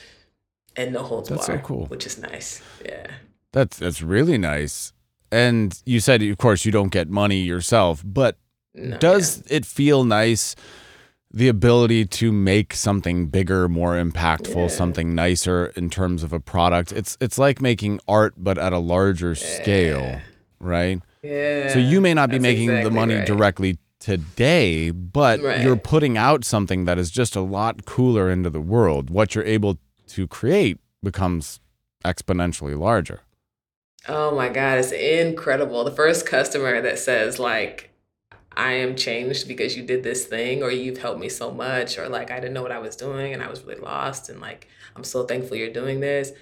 [0.77, 1.87] and no holds That's so barred, cool.
[1.87, 2.61] which is nice.
[2.85, 3.07] Yeah.
[3.53, 4.93] That's that's really nice.
[5.31, 8.39] And you said, of course, you don't get money yourself, but
[8.75, 10.55] No, does it feel nice
[11.31, 14.69] the ability to make something bigger more impactful Yeah.
[14.69, 18.79] something nicer in terms of a product it's it's like making art but at a
[18.79, 20.21] larger scale
[20.59, 21.65] right yeah.
[21.65, 21.73] yeah.
[21.73, 23.27] so you may not be that's making the money right.
[23.27, 25.61] directly today but Right.
[25.61, 29.45] you're putting out something that is just a lot cooler into the world what you're
[29.45, 31.61] able to create becomes
[32.05, 33.21] exponentially larger
[34.07, 35.85] Oh my God, it's incredible.
[35.85, 37.91] The first customer that says, like,
[38.57, 42.09] I am changed because you did this thing, or you've helped me so much, or
[42.09, 44.67] like, I didn't know what I was doing and I was really lost, and like,
[44.97, 46.33] I'm so thankful you're doing this.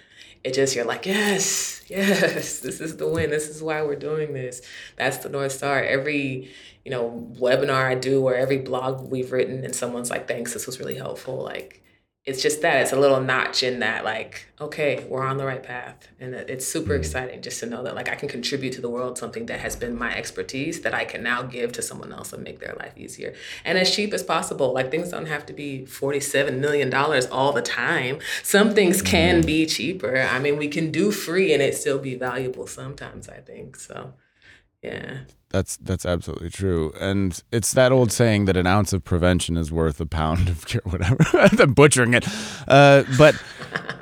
[0.44, 3.30] It just, you're like, yes, yes, this is the win.
[3.30, 4.60] This is why we're doing this.
[4.96, 5.82] That's the North Star.
[5.82, 6.52] Every,
[6.86, 10.66] you know, webinar I do or every blog we've written, and someone's like, thanks, this
[10.66, 11.42] was really helpful.
[11.42, 11.82] Like,
[12.24, 15.62] it's just that it's a little notch in that like okay we're on the right
[15.62, 16.08] path.
[16.18, 17.00] And it's super mm-hmm.
[17.00, 19.76] exciting just to know that like i can contribute to the world something that has
[19.76, 22.94] been my expertise that i can now give to someone else and make their life
[22.96, 23.32] easier.
[23.64, 27.52] And as cheap as possible like things don't have to be 47 million dollars all
[27.52, 28.18] the time.
[28.42, 29.46] Some things can mm-hmm.
[29.46, 30.16] be cheaper.
[30.18, 34.14] I mean we can do free and it still be valuable sometimes i think so
[34.86, 35.18] yeah
[35.50, 39.70] That's that's absolutely true, and it's that old saying that an ounce of prevention is
[39.70, 40.82] worth a pound of cure.
[40.92, 41.18] Whatever,
[41.62, 42.24] I'm butchering it.
[42.68, 43.34] Uh, but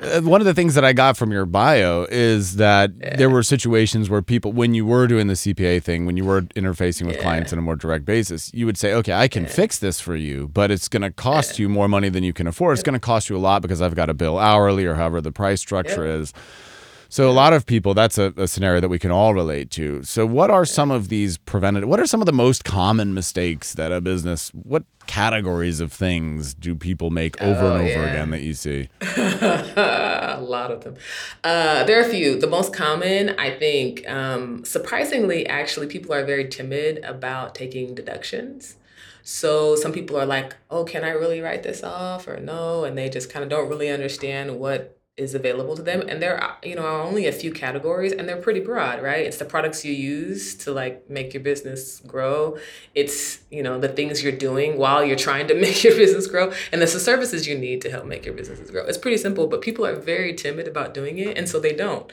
[0.03, 3.43] uh, one of the things that I got from your bio is that there were
[3.43, 7.15] situations where people, when you were doing the CPA thing, when you were interfacing with
[7.17, 7.21] Yeah.
[7.27, 10.15] clients on a more direct basis, you would say, "Okay, I can fix this for
[10.15, 12.73] you, but it's going to cost you more money than you can afford.
[12.73, 15.21] It's going to cost you a lot because I've got to bill hourly or however
[15.21, 16.33] the price structure is."
[17.15, 20.03] So a lot of people, that's a, a scenario that we can all relate to.
[20.03, 21.87] So what are some of these preventative?
[21.87, 24.49] What are some of the most common mistakes that a business?
[24.49, 28.11] What categories of things do people make over Oh, and over yeah.
[28.11, 28.89] again that you see?
[28.99, 30.97] a lot of them.
[31.41, 32.37] Uh, there are a few.
[32.37, 38.75] The most common, I think, um, surprisingly, actually, people are very timid about taking deductions.
[39.23, 42.97] So some people are like, "Oh, can I really write this off?" or "No," and
[42.97, 46.01] they just kind of don't really understand what is available to them.
[46.01, 49.25] And there are, you know, are only a few categories, and they're pretty broad, right?
[49.25, 52.57] It's the products you use to like make your business grow.
[52.93, 56.51] It's you know the things you're doing while you're trying to make your business grow,
[56.71, 58.85] and it's the services you need to help make your businesses grow.
[58.85, 62.11] It's pretty simple, but people are very timid about doing it, and so they don't.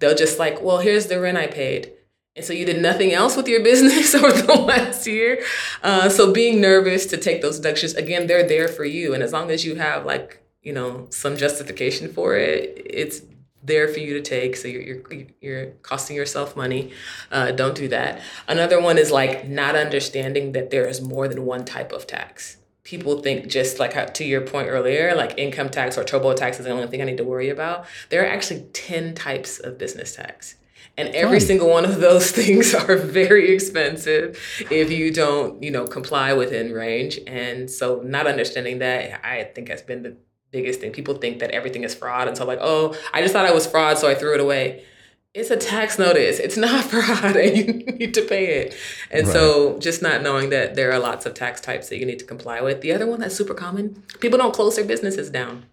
[0.00, 1.92] They'll just like, well, here's the rent I paid.
[2.36, 5.42] And so you did nothing else with your business over the last year.
[5.82, 9.14] Uh, so being nervous to take those deductions, again, they're there for you.
[9.14, 13.22] And as long as you have like, you know, some justification for it, it's
[13.62, 14.56] there for you to take.
[14.56, 16.92] So you're you're, you're costing yourself money.
[17.30, 18.20] Uh, don't do that.
[18.48, 22.56] Another one is like not understanding that there is more than one type of tax.
[22.82, 26.58] People think just like how, to your point earlier, like income tax or turbo tax
[26.58, 27.84] is the only thing I need to worry about.
[28.08, 30.56] There are actually 10 types of business tax.
[30.96, 31.46] And every Fun.
[31.46, 34.38] single one of those things are very expensive
[34.70, 37.20] if you don't, you know, comply within range.
[37.26, 40.16] And so not understanding that I think has been the
[40.50, 40.92] biggest thing.
[40.92, 42.28] People think that everything is fraud.
[42.28, 44.84] And so like, oh, I just thought I was fraud, so I threw it away.
[45.32, 46.38] It's a tax notice.
[46.38, 48.76] It's not fraud and you need to pay it.
[49.10, 49.32] And right.
[49.32, 52.24] so just not knowing that there are lots of tax types that you need to
[52.24, 52.80] comply with.
[52.80, 55.66] The other one that's super common, people don't close their businesses down.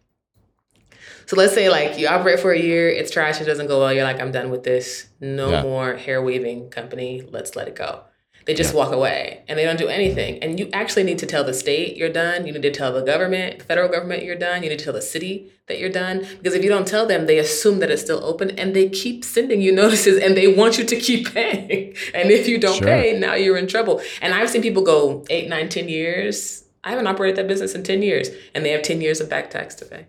[1.26, 3.92] So let's say like you operate for a year, it's trash, it doesn't go well,
[3.92, 5.08] you're like, I'm done with this.
[5.20, 5.62] No yeah.
[5.62, 7.28] more hair weaving company.
[7.30, 8.04] Let's let it go.
[8.48, 8.80] They just yeah.
[8.80, 10.42] walk away and they don't do anything.
[10.42, 12.48] And you actually need to tell the state you're done.
[12.48, 14.64] You need to tell the government, federal government you're done.
[14.64, 16.26] You need to tell the city that you're done.
[16.38, 19.26] Because if you don't tell them, they assume that it's still open and they keep
[19.26, 21.94] sending you notices and they want you to keep paying.
[22.14, 22.88] and if you don't sure.
[22.88, 24.02] pay, now you're in trouble.
[24.22, 26.64] And I've seen people go eight, nine, ten years.
[26.86, 29.50] I haven't operated that business in 10 years and they have 10 years of back
[29.50, 30.06] tax to pay.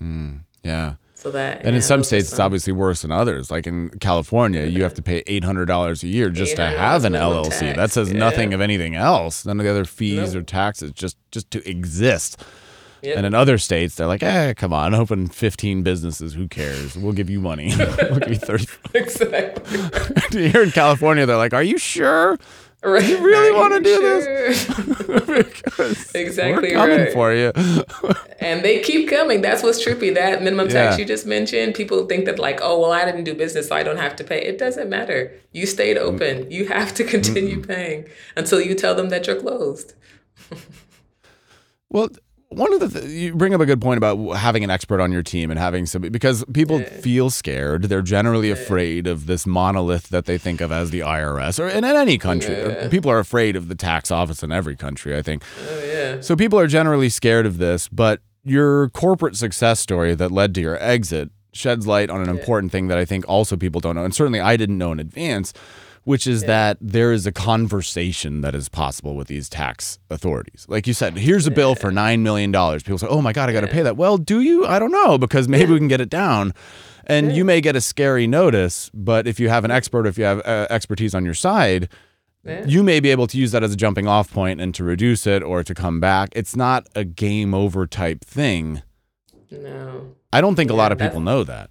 [0.00, 0.94] Mm, yeah.
[1.20, 3.50] So that and in some states, it's obviously worse than others.
[3.50, 7.04] Like in California, you have to pay eight hundred dollars a year just to have
[7.04, 7.58] an LLC.
[7.58, 7.76] Tax.
[7.76, 8.18] That says yeah.
[8.18, 9.44] nothing of anything else.
[9.44, 10.42] None of the other fees nope.
[10.42, 12.42] or taxes, just just to exist.
[13.02, 13.18] Yep.
[13.18, 16.32] And in other states, they're like, "Eh, come on, open 15 businesses.
[16.32, 16.96] Who cares?
[16.96, 17.74] We'll give you money.
[17.78, 20.50] we'll give you 30." exactly.
[20.50, 22.38] Here in California, they're like, "Are you sure?
[22.82, 23.06] Right.
[23.06, 24.48] You really want to do sure?
[24.48, 26.14] this?
[26.14, 27.12] exactly we're coming right.
[27.12, 27.52] for you.
[28.40, 29.42] and they keep coming.
[29.42, 30.14] That's what's trippy.
[30.14, 33.34] That minimum tax you just mentioned, people think that like, oh well, I didn't do
[33.34, 34.40] business, so I don't have to pay.
[34.40, 35.30] It doesn't matter.
[35.52, 36.50] You stayed open.
[36.50, 39.92] You have to continue paying until you tell them that you're closed.
[41.90, 42.08] well,
[42.50, 45.12] one of the th- you bring up a good point about having an expert on
[45.12, 46.88] your team and having some because people yeah.
[47.00, 48.54] feel scared they're generally yeah.
[48.54, 52.18] afraid of this monolith that they think of as the IRS or in, in any
[52.18, 52.64] country yeah.
[52.64, 56.20] Uh, people are afraid of the tax office in every country I think oh, yeah.
[56.20, 60.60] so people are generally scared of this but your corporate success story that led to
[60.60, 64.04] your exit sheds light on an important thing that I think also people don't know
[64.04, 65.52] and certainly I didn't know in advance
[66.04, 66.48] which is yeah.
[66.48, 70.66] that there is a conversation that is possible with these tax authorities.
[70.68, 72.52] Like you said, here's a bill for $9 million.
[72.52, 73.96] People say, oh my God, I got to pay that.
[73.96, 74.66] Well, do you?
[74.66, 76.54] I don't know, because maybe we can get it down.
[77.06, 80.24] And you may get a scary notice, but if you have an expert, if you
[80.24, 81.88] have uh, expertise on your side,
[82.44, 82.64] yeah.
[82.66, 85.26] you may be able to use that as a jumping off point and to reduce
[85.26, 86.30] it or to come back.
[86.36, 88.82] It's not a game over type thing.
[89.50, 90.14] No.
[90.32, 91.70] I don't think yeah, a lot of people know that.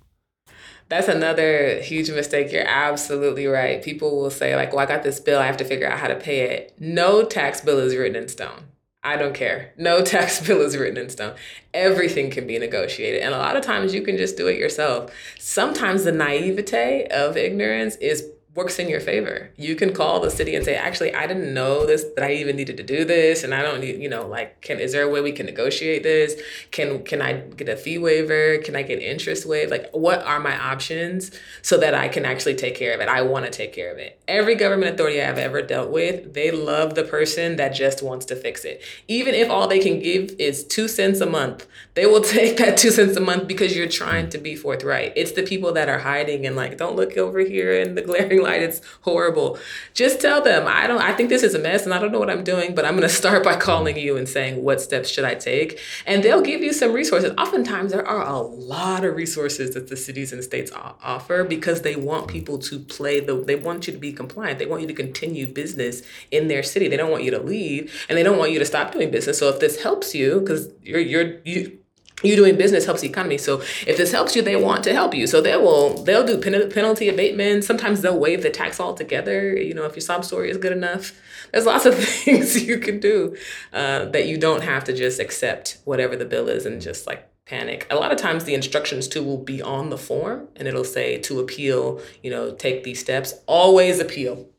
[0.90, 2.52] That's another huge mistake.
[2.52, 3.82] You're absolutely right.
[3.82, 6.08] People will say, like, well, I got this bill, I have to figure out how
[6.08, 6.74] to pay it.
[6.80, 8.66] No tax bill is written in stone.
[9.04, 9.72] I don't care.
[9.78, 11.36] No tax bill is written in stone.
[11.74, 13.22] Everything can be negotiated.
[13.22, 15.14] And a lot of times you can just do it yourself.
[15.38, 19.52] Sometimes the naivete of ignorance is works in your favor.
[19.58, 22.56] You can call the city and say, actually, I didn't know this, that I even
[22.56, 23.44] needed to do this.
[23.44, 26.02] And I don't need, you know, like, can, is there a way we can negotiate
[26.02, 26.42] this?
[26.72, 28.58] Can, can I get a fee waiver?
[28.58, 29.70] Can I get interest waived?
[29.70, 31.32] Like, what are my options
[31.62, 33.08] so that I can actually take care of it?
[33.08, 34.20] I want to take care of it.
[34.28, 38.36] Every government authority I've ever dealt with, they love the person that just wants to
[38.36, 38.82] fix it.
[39.08, 42.78] Even if all they can give is two cents a month, they will take that
[42.78, 45.14] two cents a month because you're trying to be forthright.
[45.16, 48.39] It's the people that are hiding and like, don't look over here in the glaring
[48.42, 48.62] light.
[48.62, 49.58] It's horrible.
[49.94, 52.20] Just tell them, I don't I think this is a mess and I don't know
[52.20, 55.10] what I'm doing, but I'm going to start by calling you and saying what steps
[55.10, 55.80] should I take?
[56.06, 57.34] And they'll give you some resources.
[57.38, 61.96] Oftentimes there are a lot of resources that the cities and states offer because they
[61.96, 64.60] want people to play the they want you to be compliant.
[64.60, 66.88] They want you to continue business in their city.
[66.88, 69.40] They don't want you to leave and they don't want you to stop doing business.
[69.40, 71.79] So if this helps you cuz you're you're you
[72.24, 73.38] you doing business helps the economy.
[73.38, 75.28] So if this helps you, they want to help you.
[75.28, 77.64] So they will they'll do pen- penalty abatement.
[77.64, 79.56] Sometimes they'll waive the tax altogether.
[79.56, 81.14] You know, if your sob story is good enough,
[81.52, 83.36] there's lots of things you can do
[83.74, 87.26] uh, that you don't have to just accept whatever the bill is and just like
[87.46, 87.88] panic.
[87.90, 91.18] A lot of times the instructions too will be on the form and it'll say
[91.20, 92.02] to appeal.
[92.22, 93.34] You know, take these steps.
[93.48, 94.50] Always appeal.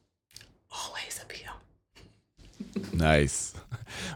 [0.70, 1.52] Always appeal.
[2.92, 3.54] nice.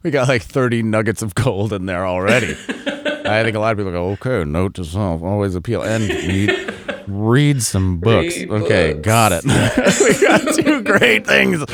[0.03, 2.57] We got like 30 nuggets of gold in there already.
[3.25, 6.75] I think a lot of people go, okay, note to self, always appeal, and read,
[7.07, 8.37] read some books.
[8.37, 9.05] Read okay, books.
[9.05, 9.45] got it.
[10.01, 11.65] we got two great things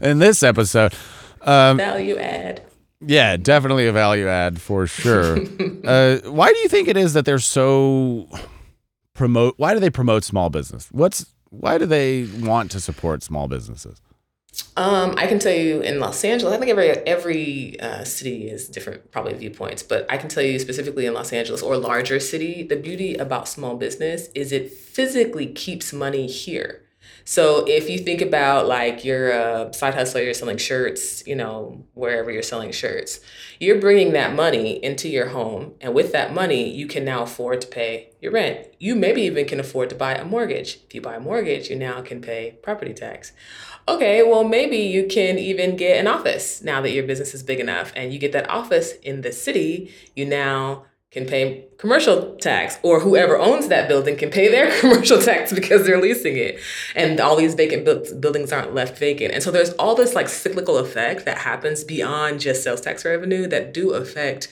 [0.00, 0.94] in this episode.
[1.42, 2.62] Um, value add.
[3.00, 5.38] Yeah, definitely a value add for sure.
[5.84, 8.28] uh, why do you think it is that they're so
[9.14, 9.54] promote?
[9.56, 10.88] Why do they promote small business?
[10.90, 14.00] What's why do they want to support small businesses?
[14.76, 18.68] Um, I can tell you in Los Angeles, I think every every uh, city is
[18.68, 22.62] different, probably viewpoints, but I can tell you specifically in Los Angeles or larger city,
[22.62, 26.84] the beauty about small business is it physically keeps money here.
[27.24, 31.84] So if you think about like you're a side hustler, you're selling shirts, you know,
[31.94, 33.20] wherever you're selling shirts,
[33.60, 35.74] you're bringing that money into your home.
[35.80, 38.68] And with that money, you can now afford to pay your rent.
[38.78, 40.78] You maybe even can afford to buy a mortgage.
[40.86, 43.32] If you buy a mortgage, you now can pay property tax.
[43.88, 47.58] Okay, well, maybe you can even get an office now that your business is big
[47.58, 49.90] enough and you get that office in the city.
[50.14, 55.18] You now can pay commercial tax or whoever owns that building can pay their commercial
[55.22, 56.60] tax because they're leasing it
[56.94, 57.86] and all these vacant
[58.20, 62.40] buildings aren't left vacant and so there's all this like cyclical effect that happens beyond
[62.40, 64.48] just sales tax revenue that do affect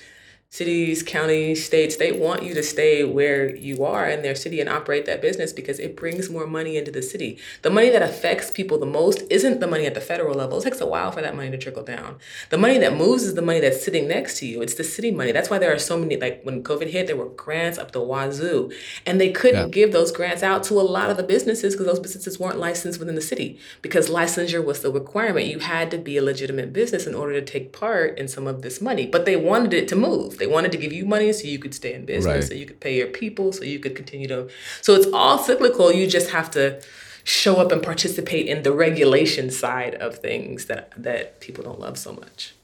[0.49, 4.69] cities, counties, states, they want you to stay where you are in their city and
[4.69, 7.39] operate that business because it brings more money into the city.
[7.63, 10.59] The money that affects people the most isn't the money at the federal level.
[10.59, 12.17] It takes a while for that money to trickle down.
[12.51, 14.63] The money that moves is the money that's sitting next to you.
[14.63, 15.33] It's the city money.
[15.33, 18.01] That's why there are so many, like when COVID hit, there were grants up the
[18.01, 18.73] wazoo.
[19.05, 19.69] And they couldn't yeah.
[19.69, 22.99] give those grants out to a lot of the businesses because those businesses weren't licensed
[22.99, 25.47] within the city because licensure was the requirement.
[25.47, 28.63] You had to be a legitimate business in order to take part in some of
[28.63, 30.36] this money, but they wanted it to move.
[30.37, 32.45] They wanted to give you money so you could stay in business, right.
[32.45, 34.49] so you could pay your people, so you could continue to.
[34.83, 35.93] So it's all cyclical.
[35.93, 36.83] You just have to
[37.25, 41.99] show up and participate in the regulation side of things that that people don't love
[41.99, 42.55] so much.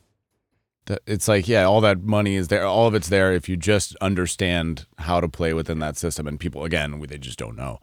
[1.06, 2.64] It's like, yeah, all that money is there.
[2.66, 6.26] All of it's there if you just understand how to play within that system.
[6.26, 7.78] And people, again, they just don't know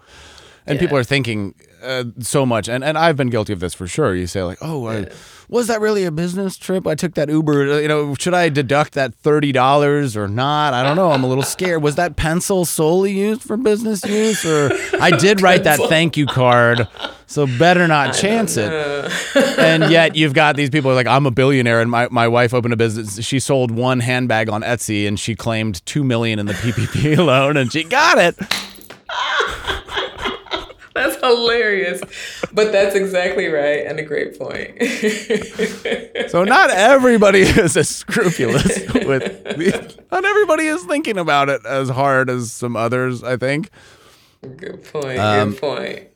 [0.69, 0.81] and yeah.
[0.81, 2.67] people are thinking uh, so much.
[2.67, 4.15] And, and i've been guilty of this for sure.
[4.15, 5.05] You say like oh yeah.
[5.47, 6.85] was that really a business trip?
[6.85, 10.73] I took that uber you know should i deduct that $30 or not?
[10.73, 11.11] I don't know.
[11.11, 11.81] I'm a little scared.
[11.81, 14.45] Was that pencil solely used for business use?
[14.45, 16.87] Or i did write that thank you card
[17.27, 18.71] so better not chance it.
[19.59, 22.73] and yet you've got these people like i'm a billionaire and my, my wife opened
[22.73, 23.23] a business.
[23.23, 27.57] She sold one handbag on etsy and she claimed 2 million in the ppp loan
[27.57, 28.35] and she got it
[30.99, 32.01] That's hilarious.
[32.51, 34.81] But that's exactly right and a great point.
[36.29, 42.29] so not everybody is as scrupulous with not everybody is thinking about it as hard
[42.29, 43.69] as some others, I think.
[44.41, 45.19] Good point.
[45.19, 46.07] Um, good point.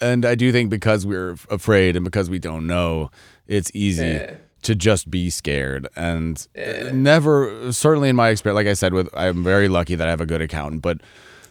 [0.00, 3.10] And I do think because we're afraid and because we don't know,
[3.46, 4.06] it's easy.
[4.06, 6.90] Yeah to just be scared and yeah.
[6.92, 10.20] never certainly in my experience like i said with i'm very lucky that i have
[10.20, 11.00] a good accountant but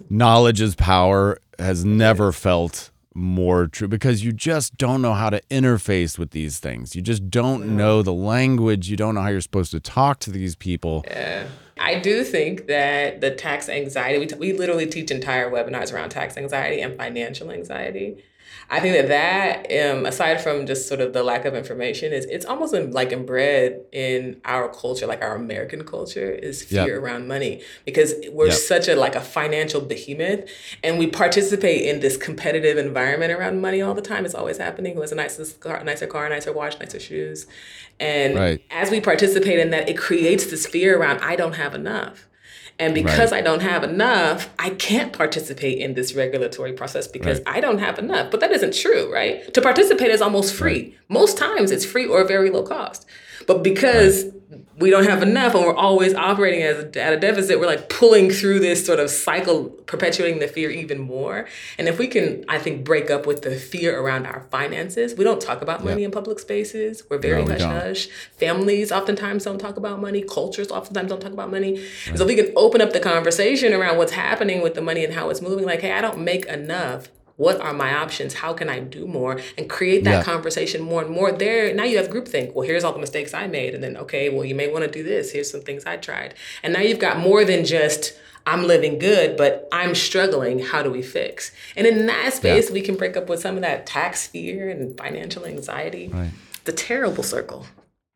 [0.10, 5.42] knowledge is power has never felt more true because you just don't know how to
[5.50, 6.96] interface with these things.
[6.96, 7.70] You just don't mm.
[7.70, 8.90] know the language.
[8.90, 11.04] You don't know how you're supposed to talk to these people.
[11.08, 11.48] Yeah.
[11.80, 16.10] I do think that the tax anxiety, we, t- we literally teach entire webinars around
[16.10, 18.24] tax anxiety and financial anxiety.
[18.70, 22.26] I think that that, um, aside from just sort of the lack of information, is
[22.26, 27.02] it's almost like inbred in our culture, like our American culture, is fear yep.
[27.02, 28.56] around money because we're yep.
[28.56, 30.50] such a like a financial behemoth,
[30.84, 34.26] and we participate in this competitive environment around money all the time.
[34.26, 34.96] It's always happening.
[34.96, 37.48] Who has a nicer car, nicer car, nicer watch, nicer shoes,
[38.02, 38.62] and right.
[38.70, 42.28] as we participate in that, it creates this fear around I don't have enough.
[42.80, 43.40] And because right.
[43.40, 47.58] I don't have enough, I can't participate in this regulatory process because right.
[47.58, 48.30] I don't have enough.
[48.30, 49.52] But that isn't true, right?
[49.56, 50.84] To participate is almost free.
[50.84, 50.94] Right.
[51.10, 53.08] Most times it's free or very low cost.
[53.48, 54.26] But because
[54.80, 57.90] we don't have enough and we're always operating as a, at a deficit, we're like
[57.90, 61.48] pulling through this sort of cycle, perpetuating the fear even more.
[61.80, 65.24] And if we can, I think, break up with the fear around our finances, we
[65.24, 66.10] don't talk about money yep.
[66.10, 67.04] in public spaces.
[67.10, 68.08] We're very no, hush hush.
[68.38, 70.22] Families oftentimes don't talk about money.
[70.22, 71.80] Cultures oftentimes don't talk about money.
[71.80, 72.18] Right.
[72.18, 75.14] So if we can open up the conversation around what's happening with the money and
[75.14, 78.70] how it's moving, like, hey, I don't make enough what are my options how can
[78.70, 80.24] i do more and create that yeah.
[80.24, 83.48] conversation more and more there now you have groupthink well here's all the mistakes i
[83.48, 85.96] made and then okay well you may want to do this here's some things i
[85.96, 88.18] tried and now you've got more than just
[88.48, 90.60] I'm living good, but I'm struggling.
[90.60, 91.52] How do we fix?
[91.76, 92.74] And in that space, yeah.
[92.74, 96.08] we can break up with some of that tax fear and financial anxiety.
[96.08, 96.32] Right.
[96.64, 97.68] The terrible circle.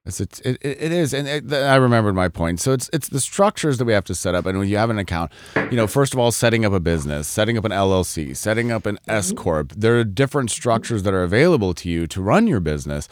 [0.04, 2.60] It's, it, it is, and it, I remembered my point.
[2.60, 4.90] So it's it's the structures that we have to set up, and when you have
[4.90, 8.36] an account, you know, first of all, setting up a business, setting up an LLC,
[8.36, 9.38] setting up an S mm-hmm.
[9.38, 9.74] corp.
[9.78, 13.08] There are different structures that are available to you to run your business.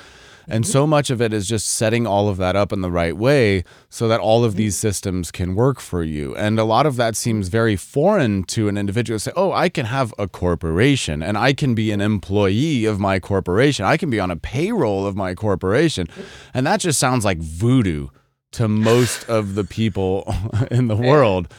[0.50, 0.72] And mm-hmm.
[0.72, 3.64] so much of it is just setting all of that up in the right way
[3.90, 4.58] so that all of mm-hmm.
[4.58, 6.36] these systems can work for you.
[6.36, 9.86] And a lot of that seems very foreign to an individual say, oh, I can
[9.86, 13.86] have a corporation and I can be an employee of my corporation.
[13.86, 16.08] I can be on a payroll of my corporation.
[16.54, 18.08] And that just sounds like voodoo
[18.54, 20.34] to most of the people
[20.72, 21.54] in the world.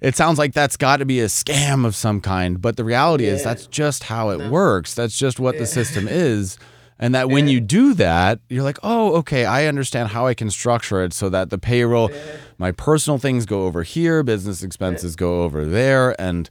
[0.00, 2.60] it sounds like that's got to be a scam of some kind.
[2.60, 4.50] But the reality is that's just how it No.
[4.50, 4.94] works.
[4.94, 6.58] That's just what the system is.
[7.02, 10.50] And that when you do that, you're like, oh, okay, I understand how I can
[10.50, 12.12] structure it so that the payroll,
[12.58, 16.14] my personal things go over here, business expenses go over there.
[16.20, 16.48] And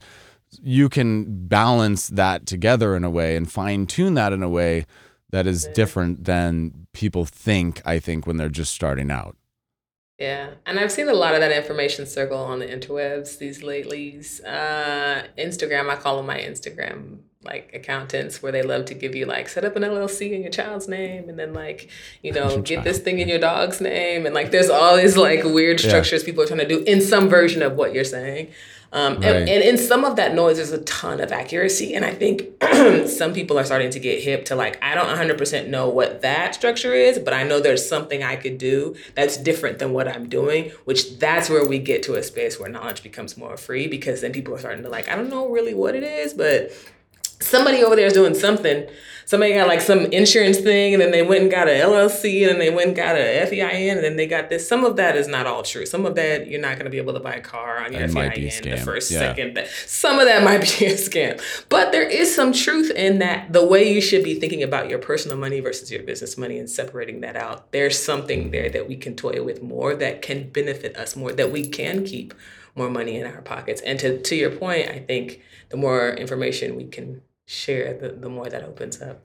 [0.62, 4.86] you can balance that together in a way and fine tune that in a way
[5.30, 9.38] that is different than people think, I think, when they're just starting out.
[10.22, 14.40] Yeah, and I've seen a lot of that information circle on the interwebs these latelys.
[14.46, 19.26] Uh, Instagram, I call them my Instagram like accountants, where they love to give you
[19.26, 21.90] like set up an LLC in your child's name, and then like
[22.22, 25.44] you know get this thing in your dog's name, and like there's all these like
[25.44, 25.90] weird Yeah.
[25.90, 28.50] structures people are trying to do in some version of what you're saying.
[28.94, 29.24] Um, Right.
[29.26, 31.94] and, and in some of that noise, there's a ton of accuracy.
[31.94, 32.44] And I think
[33.08, 36.56] some people are starting to get hip to like, I don't 100% know what that
[36.56, 40.28] structure is, but I know there's something I could do that's different than what I'm
[40.28, 44.22] doing, which that's where we get to a space where knowledge becomes more free because
[44.22, 46.72] then people are starting to like, I don't know really what it is, but
[47.42, 48.88] somebody over there is doing something.
[49.26, 52.50] Somebody got like some insurance thing, and then they went and got a LLC, and
[52.50, 54.68] then they went and got a FEIN, and then they got this.
[54.68, 55.86] Some of that is not all true.
[55.86, 58.02] Some of that you're not going to be able to buy a car on your
[58.02, 59.20] It might be a FEIN the first Yeah.
[59.20, 59.54] second.
[59.56, 63.54] That some of that might be a scam, but there is some truth in that.
[63.54, 66.70] The way you should be thinking about your personal money versus your business money and
[66.70, 67.72] separating that out.
[67.72, 71.32] There's something there that we can toy with more that can benefit us more.
[71.32, 72.34] That we can keep
[72.76, 73.80] more money in our pockets.
[73.82, 77.22] And to to your point, I think the more information we can
[77.52, 79.22] share, the, the more that opens up.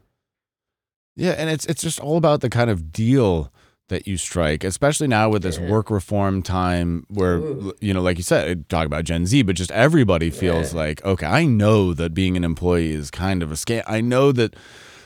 [1.16, 3.50] Yeah, and it's it's just all about the kind of deal
[3.88, 5.70] that you strike, especially now with this Yeah.
[5.70, 7.72] work reform time where Ooh.
[7.80, 10.80] you know, like you said, talk about Gen Z, but just everybody feels Yeah.
[10.80, 13.82] like, okay, I know that being an employee is kind of a scam.
[13.86, 14.54] I know that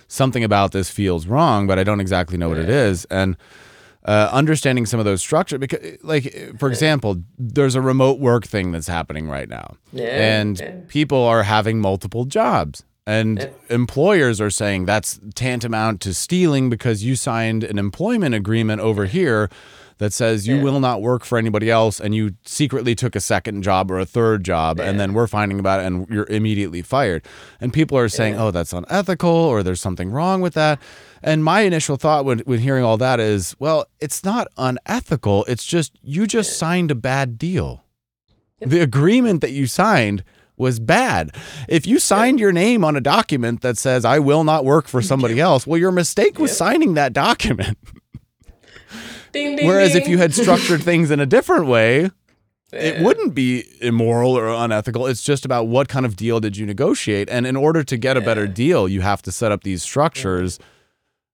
[0.08, 3.04] something about this feels wrong, but I don't exactly know what it is.
[3.10, 3.36] And
[4.04, 8.72] uh, understanding some of those structures, because like for example there's a remote work thing
[8.72, 10.74] that's happening right now Yeah, and yeah.
[10.88, 13.74] people are having multiple jobs and Yeah.
[13.74, 19.48] employers are saying that's tantamount to stealing because you signed an employment agreement over here
[19.98, 20.62] that says you Yeah.
[20.62, 24.06] will not work for anybody else and you secretly took a second job or a
[24.06, 27.22] third job and then we're finding about it and you're immediately fired.
[27.60, 28.44] And people are saying Yeah.
[28.44, 30.78] oh that's unethical or there's something wrong with that.
[31.22, 35.44] And my initial thought when, when hearing all that is well it's not unethical.
[35.46, 37.84] It's just you just signed a bad deal.
[38.60, 40.22] The agreement that you signed
[40.60, 41.34] was bad.
[41.68, 45.02] If you signed your name on a document that says I will not work for
[45.02, 47.76] somebody else, well your mistake was signing that document.
[49.32, 52.10] Ding, ding, Whereas if you had structured things in a different way,
[52.72, 55.06] it wouldn't be immoral or unethical.
[55.06, 57.28] It's just about what kind of deal did you negotiate.
[57.30, 60.58] And in order to get a better deal, you have to set up these structures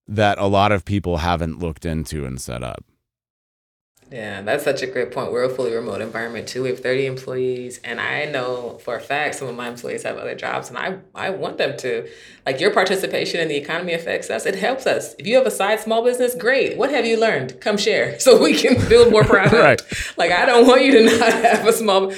[0.06, 2.84] that a lot of people haven't looked into and set up.
[4.10, 5.32] Yeah, that's such a great point.
[5.32, 6.62] We're a fully remote environment too.
[6.62, 10.16] We have 30 employees, and I know for a fact some of my employees have
[10.16, 12.08] other jobs, and I, I want them to.
[12.44, 15.16] Like your participation in the economy affects us, it helps us.
[15.18, 16.76] If you have a side small business, great.
[16.76, 17.60] What have you learned?
[17.60, 19.52] Come share so we can build more product.
[19.52, 19.82] Right.
[20.16, 22.12] Like, I don't want you to not have a small,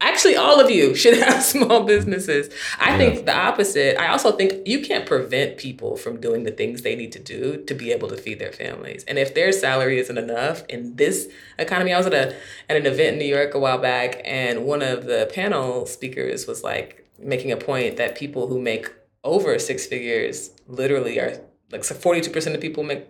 [0.00, 2.52] actually, all of you should have small businesses.
[2.80, 3.96] I think the opposite.
[4.00, 7.62] I also think you can't prevent people from doing the things they need to do
[7.66, 9.04] to be able to feed their families.
[9.06, 11.27] And if their salary isn't enough in this
[11.58, 12.34] economy, I was at a
[12.68, 16.46] at an event in New York a while back, and one of the panel speakers
[16.46, 18.92] was like making a point that people who make
[19.24, 23.06] over six figures literally are like so 42% of people make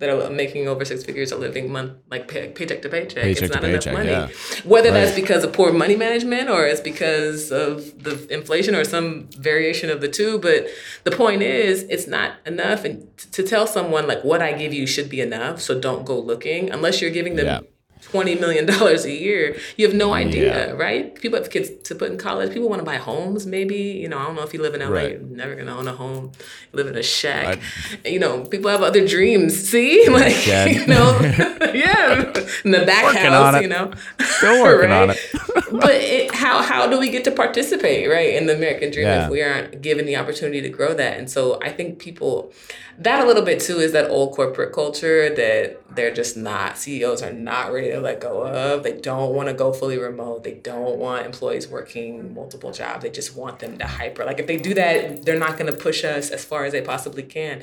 [0.00, 3.22] that are making over six figures are living month like pay, paycheck to paycheck.
[3.22, 4.10] Paycheck it's not paycheck, enough money.
[4.10, 4.28] yeah.
[4.64, 9.28] Whether that's because of poor money management or it's because of the inflation or some
[9.38, 10.38] variation of the two.
[10.38, 10.66] But
[11.04, 12.84] the point is, it's not enough.
[12.84, 16.18] And to tell someone like what I give you should be enough, so don't go
[16.18, 17.46] looking unless you're giving them.
[17.46, 17.60] Yeah.
[18.02, 20.72] Twenty million dollars a year, you have no idea, Yeah.
[20.72, 21.14] right?
[21.14, 22.52] People have kids to put in college.
[22.52, 23.76] People want to buy homes, maybe.
[23.76, 25.10] You know, I don't know if you live in LA, Right.
[25.12, 26.32] you're never gonna own a home.
[26.72, 27.60] You live in a shack.
[28.04, 29.54] you know, people have other dreams.
[29.68, 30.74] See, like Shed.
[30.74, 31.18] you know,
[31.74, 32.32] yeah,
[32.64, 33.62] in the back Working house.
[33.62, 35.18] You know, Still working on Right?
[35.34, 35.64] it.
[35.70, 39.24] but it, how how do we get to participate right in the American dream Yeah.
[39.26, 41.18] if we aren't given the opportunity to grow that?
[41.18, 42.52] And so I think people
[42.98, 47.22] that a little bit too is that old corporate culture that they're just not CEOs
[47.22, 48.82] are not ready to let go of.
[48.82, 50.44] They don't want to go fully remote.
[50.44, 53.02] They don't want employees working multiple jobs.
[53.02, 54.24] They just want them to hyper.
[54.24, 56.80] Like if they do that, they're not going to push us as far as they
[56.82, 57.62] possibly can.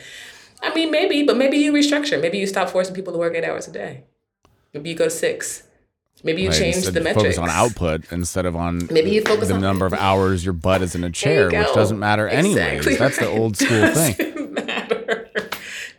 [0.61, 2.19] I mean, maybe, but maybe you restructure.
[2.21, 4.03] Maybe you stop forcing people to work eight hours a day.
[4.73, 5.63] Maybe you go to six.
[6.23, 7.21] Maybe you Right, change the metrics.
[7.21, 10.43] Focus on output instead of on Maybe you focus on the on- number of hours
[10.43, 12.88] your butt is in a chair, which doesn't matter anyways.
[12.88, 14.26] Exactly That's the old school thing.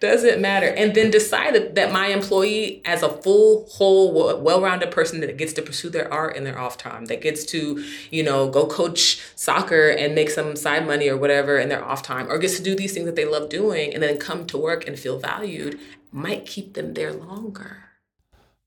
[0.00, 0.68] Doesn't matter.
[0.68, 5.52] And then decide that my employee, as a full, whole, well rounded person that gets
[5.54, 9.20] to pursue their art in their off time, that gets to, you know, go coach
[9.34, 12.62] soccer and make some side money or whatever in their off time, or gets to
[12.62, 15.80] do these things that they love doing and then come to work and feel valued,
[16.12, 17.84] might keep them there longer.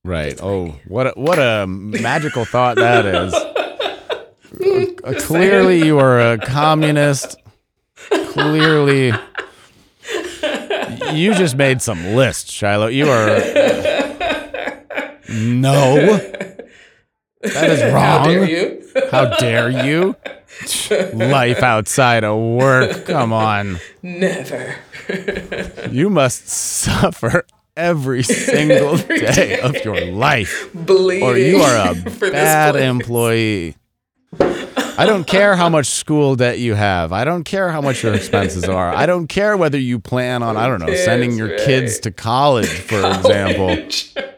[0.04, 0.38] Right.
[0.42, 3.34] Oh, what a, what a magical thought that is.
[3.34, 7.38] Uh, clearly, you are a communist.
[8.10, 9.14] Clearly,
[11.14, 12.88] you just made some lists, Shiloh.
[12.88, 13.28] You are.
[15.30, 16.18] No.
[17.42, 18.04] That is wrong.
[18.04, 18.84] How dare you?
[19.12, 20.16] How dare you?
[21.14, 23.06] Life outside of work.
[23.06, 23.80] Come on.
[24.04, 24.76] Never.
[25.90, 27.46] You must suffer
[27.76, 29.60] every single Every day day.
[29.62, 31.24] of your life, Bleeding.
[31.28, 31.96] or you are a
[32.32, 33.76] bad employee.
[34.98, 37.12] I don't care how much school debt you have.
[37.14, 38.94] I don't care how much your expenses are.
[38.94, 42.12] I don't care whether you plan on, I don't know, Yes, sending your kids to
[42.12, 43.76] college, for example.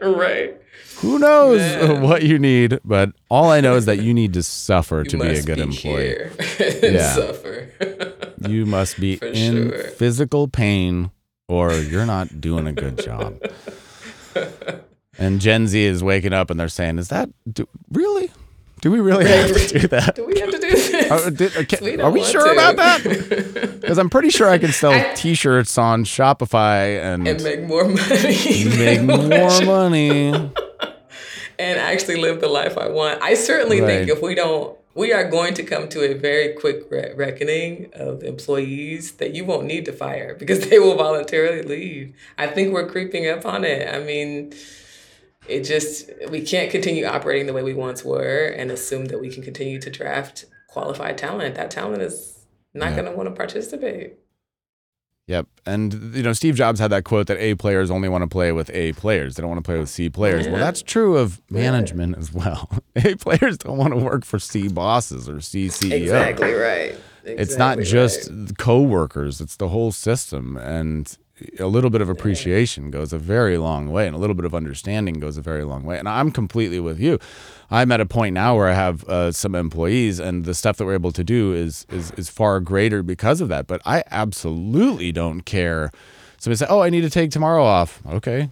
[0.16, 0.54] right.
[0.98, 2.02] Who knows Man.
[2.02, 5.26] what you need, but all I know is that you need to suffer to be
[5.26, 6.16] a good be employee.
[6.82, 7.12] Yeah.
[7.14, 7.68] suffer.
[8.48, 9.82] You must be For in sure.
[9.84, 11.10] physical pain
[11.48, 13.40] or you're not doing a good job.
[15.18, 18.30] And Gen Z is waking up and they're saying, "Is that do, really?
[18.84, 20.14] Do we really have to do that?
[20.16, 21.10] Do we have to do this?
[21.10, 22.52] Are, did- uh, okay, We are we sure to.
[22.52, 23.78] about that?
[23.80, 27.84] Because I'm pretty sure I can sell I- T-shirts on Shopify and, and make more
[27.88, 28.64] money.
[28.76, 30.32] make more what money.
[31.58, 33.22] and actually live the life I want.
[33.22, 36.84] I certainly think if we don't, we are going to come to a very quick
[36.90, 42.14] re- reckoning of employees that you won't need to fire because they will voluntarily leave.
[42.36, 43.88] I think we're creeping up on it.
[43.94, 44.52] I mean,
[45.48, 49.30] it just, we can't continue operating the way we once were and assume that we
[49.30, 51.54] can continue to draft qualified talent.
[51.54, 52.96] That talent is not Yeah.
[52.96, 54.14] going to want to participate.
[55.26, 55.46] Yep.
[55.64, 58.52] And you know, Steve Jobs had that quote that A players only want to play
[58.52, 59.36] with A players.
[59.36, 60.46] They don't want to play with C players.
[60.46, 62.68] Well, that's true of management as well.
[62.96, 65.92] A players don't want to work for C bosses or C CEOs.
[66.02, 66.94] Exactly right.
[67.24, 68.58] It's not just right.
[68.58, 71.16] co-workers, it's the whole system and
[71.58, 74.54] a little bit of appreciation goes a very long way and a little bit of
[74.54, 75.98] understanding goes a very long way.
[75.98, 77.18] And I'm completely with you.
[77.70, 80.84] I'm at a point now where I have uh, some employees and the stuff that
[80.84, 83.66] we're able to do is, is is far greater because of that.
[83.66, 85.90] But I absolutely don't care.
[86.38, 88.50] Somebody say, "Oh, I need to take tomorrow off." Okay,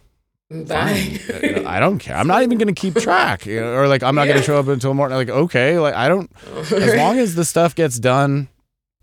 [0.53, 1.19] Bye.
[1.29, 2.17] Know, I don't care.
[2.17, 4.43] I'm not even going to keep track, you know, or like I'm not going to
[4.43, 5.17] show up until morning.
[5.17, 6.31] Like okay, like I don't.
[6.73, 8.49] As long as the stuff gets done,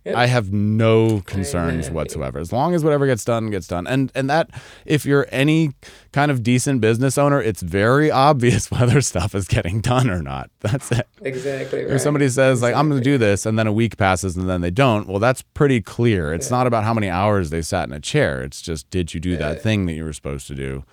[0.05, 0.15] Yep.
[0.15, 2.39] I have no concerns whatsoever.
[2.39, 4.49] As long as whatever gets done gets done, and and that
[4.85, 5.73] if you're any
[6.13, 10.49] kind of decent business owner, it's very obvious whether stuff is getting done or not.
[10.61, 11.05] That's it.
[11.21, 11.93] exactly right.
[11.95, 14.49] If somebody says like I'm going to do this, and then a week passes and
[14.49, 16.33] then they don't, well, that's pretty clear.
[16.33, 16.57] It's Yeah.
[16.57, 18.41] not about how many hours they sat in a chair.
[18.41, 20.85] It's just did you do that thing that you were supposed to do,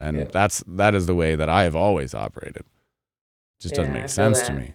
[0.00, 0.24] and Yeah.
[0.32, 2.64] that's that is the way that I have always operated.
[3.60, 4.72] just doesn't make sense to me.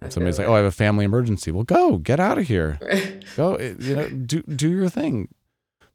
[0.00, 2.78] I Somebody's like, "Oh, I have a family emergency." Well, go get out of here.
[3.36, 5.28] Go, eh, you know, do do your thing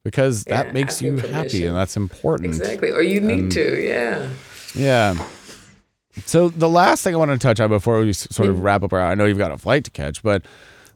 [0.03, 2.47] because Yeah, that makes you happy and that's important.
[2.47, 2.91] exactly.
[2.91, 4.29] Or you need And- to, yeah.
[4.75, 5.25] Yeah.
[6.25, 8.63] So the last thing I want to touch on before we sort of Mm-hmm.
[8.65, 10.43] wrap up our, I know you've got a flight to catch, but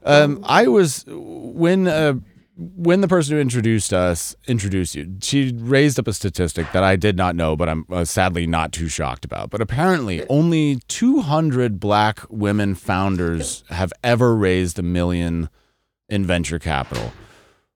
[0.04, 2.16] um, I was when uh,
[2.58, 6.96] when the person who introduced us introduced you, she raised up a statistic that I
[6.96, 9.52] did not know, but I'm uh, sadly not too shocked about.
[9.52, 15.50] But apparently, only 200 Black women founders have ever raised a million
[16.10, 17.12] in venture capital.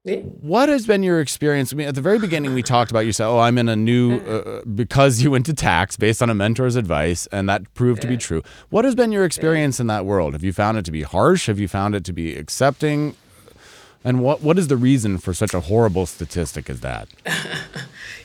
[0.04, 1.72] What has been your experience?
[1.72, 3.76] I mean, at the very beginning, we talked about you said, "Oh, I'm in a
[3.76, 8.02] new uh, because you went to tax based on a mentor's advice, and that proved
[8.02, 10.34] to be true." What has been your experience in that world?
[10.34, 11.46] Have you found it to be harsh?
[11.46, 13.16] Have you found it to be accepting?
[14.04, 17.08] And what what is the reason for such a horrible statistic as that?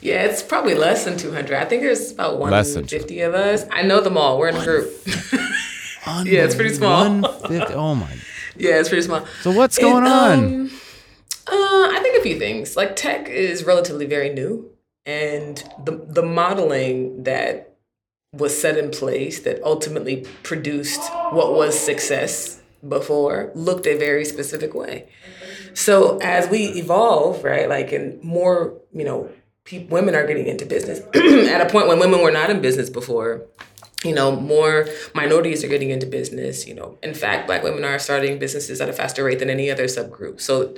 [0.03, 1.57] Yeah, it's probably less than 200.
[1.57, 3.65] I think there's about 150 of us.
[3.73, 4.39] I know them all.
[4.39, 4.93] We're in a group.
[6.25, 7.03] Yeah, it's pretty small.
[7.21, 8.13] 150 Oh my!
[8.57, 9.27] yeah, it's pretty small.
[9.43, 10.39] So what's going on?
[10.39, 10.71] um,
[11.49, 12.77] uh, I think a few things.
[12.77, 14.71] Like tech is relatively very new,
[15.05, 17.75] and the the modeling that
[18.33, 21.01] was set in place that ultimately produced
[21.33, 25.09] what was success before looked a very specific way.
[25.77, 29.31] So as we evolve, right, like and more, you know,
[29.65, 32.89] pe- women are getting into business at a point when women were not in business
[32.89, 33.43] before.
[34.03, 36.67] You know, more minorities are getting into business.
[36.67, 39.71] You know, in fact, Black women are starting businesses at a faster rate than any
[39.71, 40.41] other subgroup.
[40.41, 40.75] So,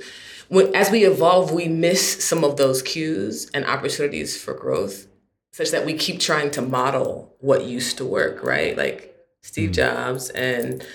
[0.49, 5.07] when, as we evolve, we miss some of those cues and opportunities for growth,
[5.53, 8.43] such that we keep trying to model what used to work.
[8.43, 9.75] Right, like Steve mm.
[9.75, 10.85] Jobs and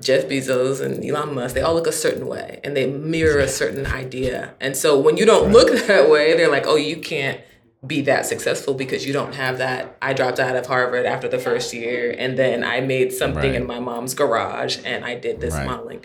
[0.00, 3.48] Jeff Bezos and Elon Musk, they all look a certain way and they mirror a
[3.62, 4.54] certain idea.
[4.60, 7.40] And so when you don't look that way, they're like, oh, you can't
[7.86, 9.96] be that successful because you don't have that.
[10.02, 13.54] I dropped out of Harvard after the first year and then I made something Right.
[13.54, 15.66] in my mom's garage and I did this Right.
[15.66, 16.04] modeling.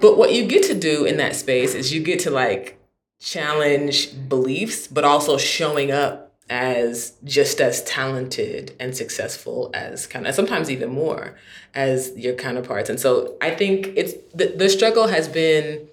[0.00, 2.78] But what you get to do in that space is you get to like
[3.20, 10.34] challenge beliefs, but also showing up as just as talented and successful as kind of
[10.34, 11.36] sometimes even more
[11.74, 12.90] as your counterparts.
[12.90, 15.88] And so I think it's the, the struggle has been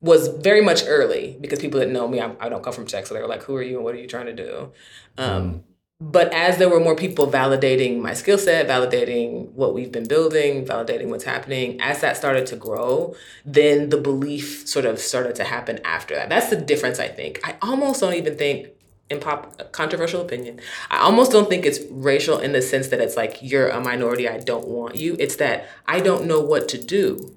[0.00, 2.20] was very much early because people didn't know me.
[2.20, 3.94] I, I don't come from tech, so they were like, "Who are you and what
[3.94, 4.72] are you trying to do?"
[5.18, 5.64] Um,
[6.00, 10.64] but as there were more people validating my skill set, validating what we've been building,
[10.64, 15.44] validating what's happening, as that started to grow, then the belief sort of started to
[15.44, 16.30] happen after that.
[16.30, 17.38] That's the difference, I think.
[17.44, 18.68] I almost don't even think,
[19.10, 23.00] in pop uh, controversial opinion, I almost don't think it's racial in the sense that
[23.00, 25.16] it's like you're a minority, I don't want you.
[25.18, 27.34] It's that I don't know what to do.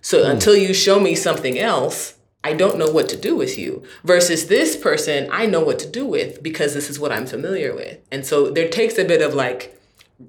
[0.00, 0.30] So hmm.
[0.30, 3.84] until you show me something else, I don't know what to do with you.
[4.04, 7.74] Versus this person, I know what to do with because this is what I'm familiar
[7.74, 7.98] with.
[8.10, 9.78] And so there takes a bit of like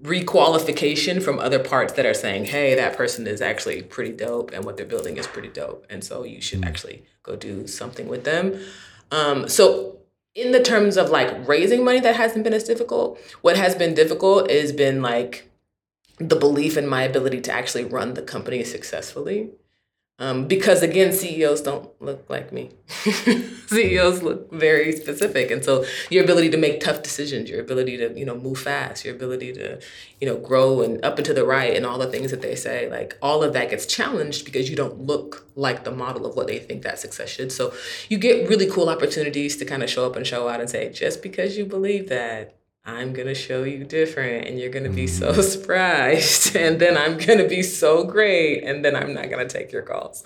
[0.02, 4.64] requalification from other parts that are saying, hey, that person is actually pretty dope and
[4.64, 5.86] what they're building is pretty dope.
[5.90, 6.66] And so you should hmm.
[6.66, 8.60] actually go do something with them.
[9.12, 9.98] Um, so
[10.36, 13.94] in the terms of like raising money that hasn't been as difficult, what has been
[13.94, 15.50] difficult has been like
[16.18, 19.52] the belief in my ability to actually run the company successfully.
[20.20, 22.70] Um, because again, CEOs don't look like me.
[22.88, 28.18] CEOs look very specific, and so your ability to make tough decisions, your ability to
[28.18, 29.82] you know move fast, your ability to
[30.22, 32.56] you know grow and up and to the right, and all the things that they
[32.56, 36.36] say, like all of that gets challenged because you don't look like the model of
[36.36, 37.52] what they think that success should.
[37.52, 37.74] So
[38.08, 40.92] you get really cool opportunities to kind of show up and show out and say,
[40.92, 42.56] just because you believe that,
[42.86, 45.42] I'm gonna show you different and you're gonna be so mm.
[45.42, 49.84] surprised and then I'm gonna be so great and then I'm not gonna take your
[49.84, 50.22] calls.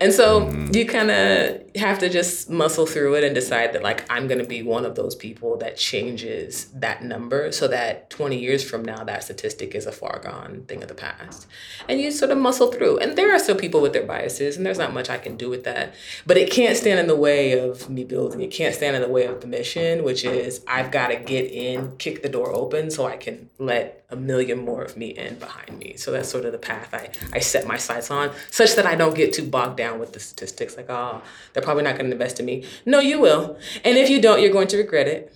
[0.00, 0.72] And so mm.
[0.72, 4.46] you kind of have to just muscle through it and decide that like I'm gonna
[4.46, 9.02] be one of those people that changes that number so that 20 years from now
[9.02, 11.48] that statistic is a far gone thing of the past.
[11.88, 12.98] And you sort of muscle through.
[12.98, 15.50] And there are still people with their biases and there's not much I can do
[15.50, 15.94] with that.
[16.26, 18.40] But it can't stand in the way of me building.
[18.40, 21.50] It can't stand in the way of the mission, which is I've got to get
[21.50, 25.38] in, kick the door open so I can let a million more of me in
[25.38, 25.96] behind me.
[25.96, 28.94] So that's sort of the path I, I set my sights on, such that I
[28.94, 31.22] don't get too bogged down with the statistics like, oh,
[31.52, 32.64] they're probably not going to invest in me.
[32.84, 33.58] No, you will.
[33.84, 35.32] And if you don't, you're going to regret it.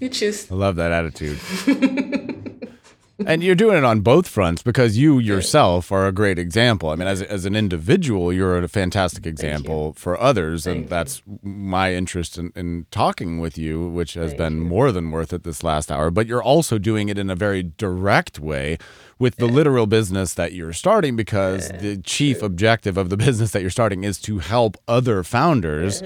[0.00, 0.50] You choose.
[0.50, 1.38] I love that attitude.
[3.26, 6.90] and you're doing it on both fronts because you yourself are a great example.
[6.90, 10.66] I mean, as, as an individual, you're a fantastic example for others.
[10.66, 15.32] and that's my interest in, in talking with you, which has been more than worth
[15.32, 16.10] it this last hour.
[16.10, 18.78] But you're also doing it in a very direct way
[19.18, 23.60] with the literal business that you're starting because the chief objective of the business that
[23.60, 26.02] you're starting is to help other founders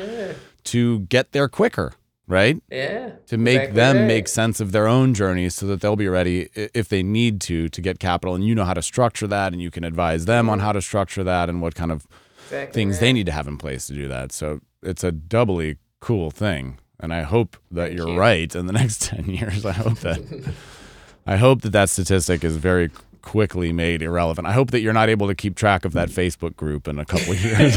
[0.64, 1.92] to get there quicker.
[2.26, 2.56] Right?
[2.70, 3.10] Yeah.
[3.26, 4.06] to make Exactly them right.
[4.06, 7.68] make sense of their own journeys so that they'll be ready if they need to
[7.68, 10.48] to get capital and you know how to structure that and you can advise them
[10.48, 12.06] on how to structure that and what kind of
[12.46, 13.00] Exactly things right.
[13.00, 16.78] they need to have in place to do that so it's a doubly cool thing
[16.98, 18.18] and i hope that you're you.
[18.18, 20.54] right in the next 10 years i hope that
[21.26, 25.08] i hope that that statistic is very quickly made irrelevant i hope that you're not
[25.10, 27.76] able to keep track of that facebook group in a couple of years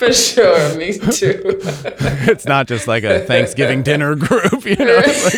[0.00, 0.78] For sure.
[0.78, 1.42] Me too.
[2.26, 5.34] it's not just like a thanksgiving dinner group you know like,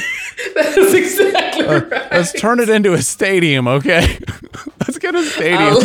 [0.54, 2.12] That's exactly right.
[2.12, 4.20] Let's turn it into a stadium, okay?
[4.80, 5.82] Let's get a stadium.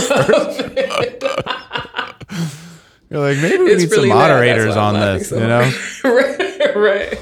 [3.10, 5.72] You're like, maybe we It's need really some moderators on this, so you know?
[6.04, 7.18] right, right.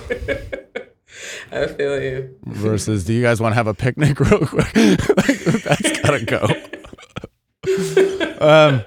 [1.53, 2.36] I feel you.
[2.47, 4.76] Versus, do you guys want to have a picnic real quick?
[4.76, 6.47] like, that's gotta go.
[8.41, 8.84] um,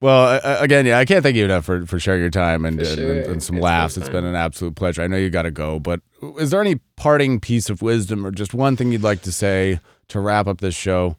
[0.00, 2.78] well, I- again, yeah, I can't thank you enough for, for sharing your time and,
[2.78, 3.12] and, sure.
[3.12, 3.96] and, and some It's been laughs.
[3.96, 5.02] It's been an absolute pleasure.
[5.02, 6.00] I know you got to go, but
[6.38, 9.80] is there any parting piece of wisdom or just one thing you'd like to say
[10.08, 11.16] to wrap up this show?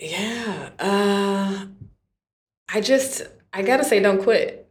[0.00, 0.70] Yeah.
[0.78, 1.66] Uh,
[2.72, 3.22] I just,
[3.52, 4.68] I gotta say, don't quit.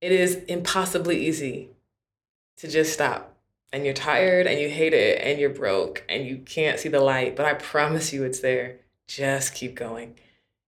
[0.00, 1.68] It is impossibly easy
[2.56, 3.36] to just stop.
[3.72, 7.00] And you're tired and you hate it and you're broke and you can't see the
[7.00, 8.78] light, but I promise you it's there.
[9.06, 10.16] Just keep going.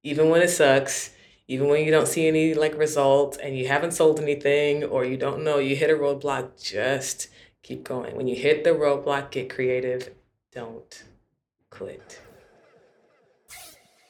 [0.04, 1.10] Even when it sucks,
[1.49, 5.16] even when you don't see any like results and you haven't sold anything or you
[5.16, 7.28] don't know, you hit a roadblock, just
[7.62, 8.16] keep going.
[8.16, 10.11] When you hit the roadblock, get creative.
[10.53, 11.05] Don't
[11.70, 12.20] quit.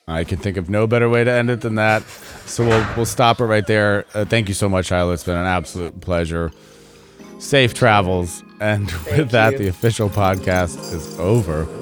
[0.09, 2.03] I can think of no better way to end it than that.
[2.47, 4.05] So we'll we'll stop it right there.
[4.14, 5.12] Uh, thank you so much, Shiloh.
[5.12, 6.51] It's been an absolute pleasure.
[7.39, 8.43] Safe travels.
[8.61, 9.59] And with that, you.
[9.59, 11.82] the official podcast is over.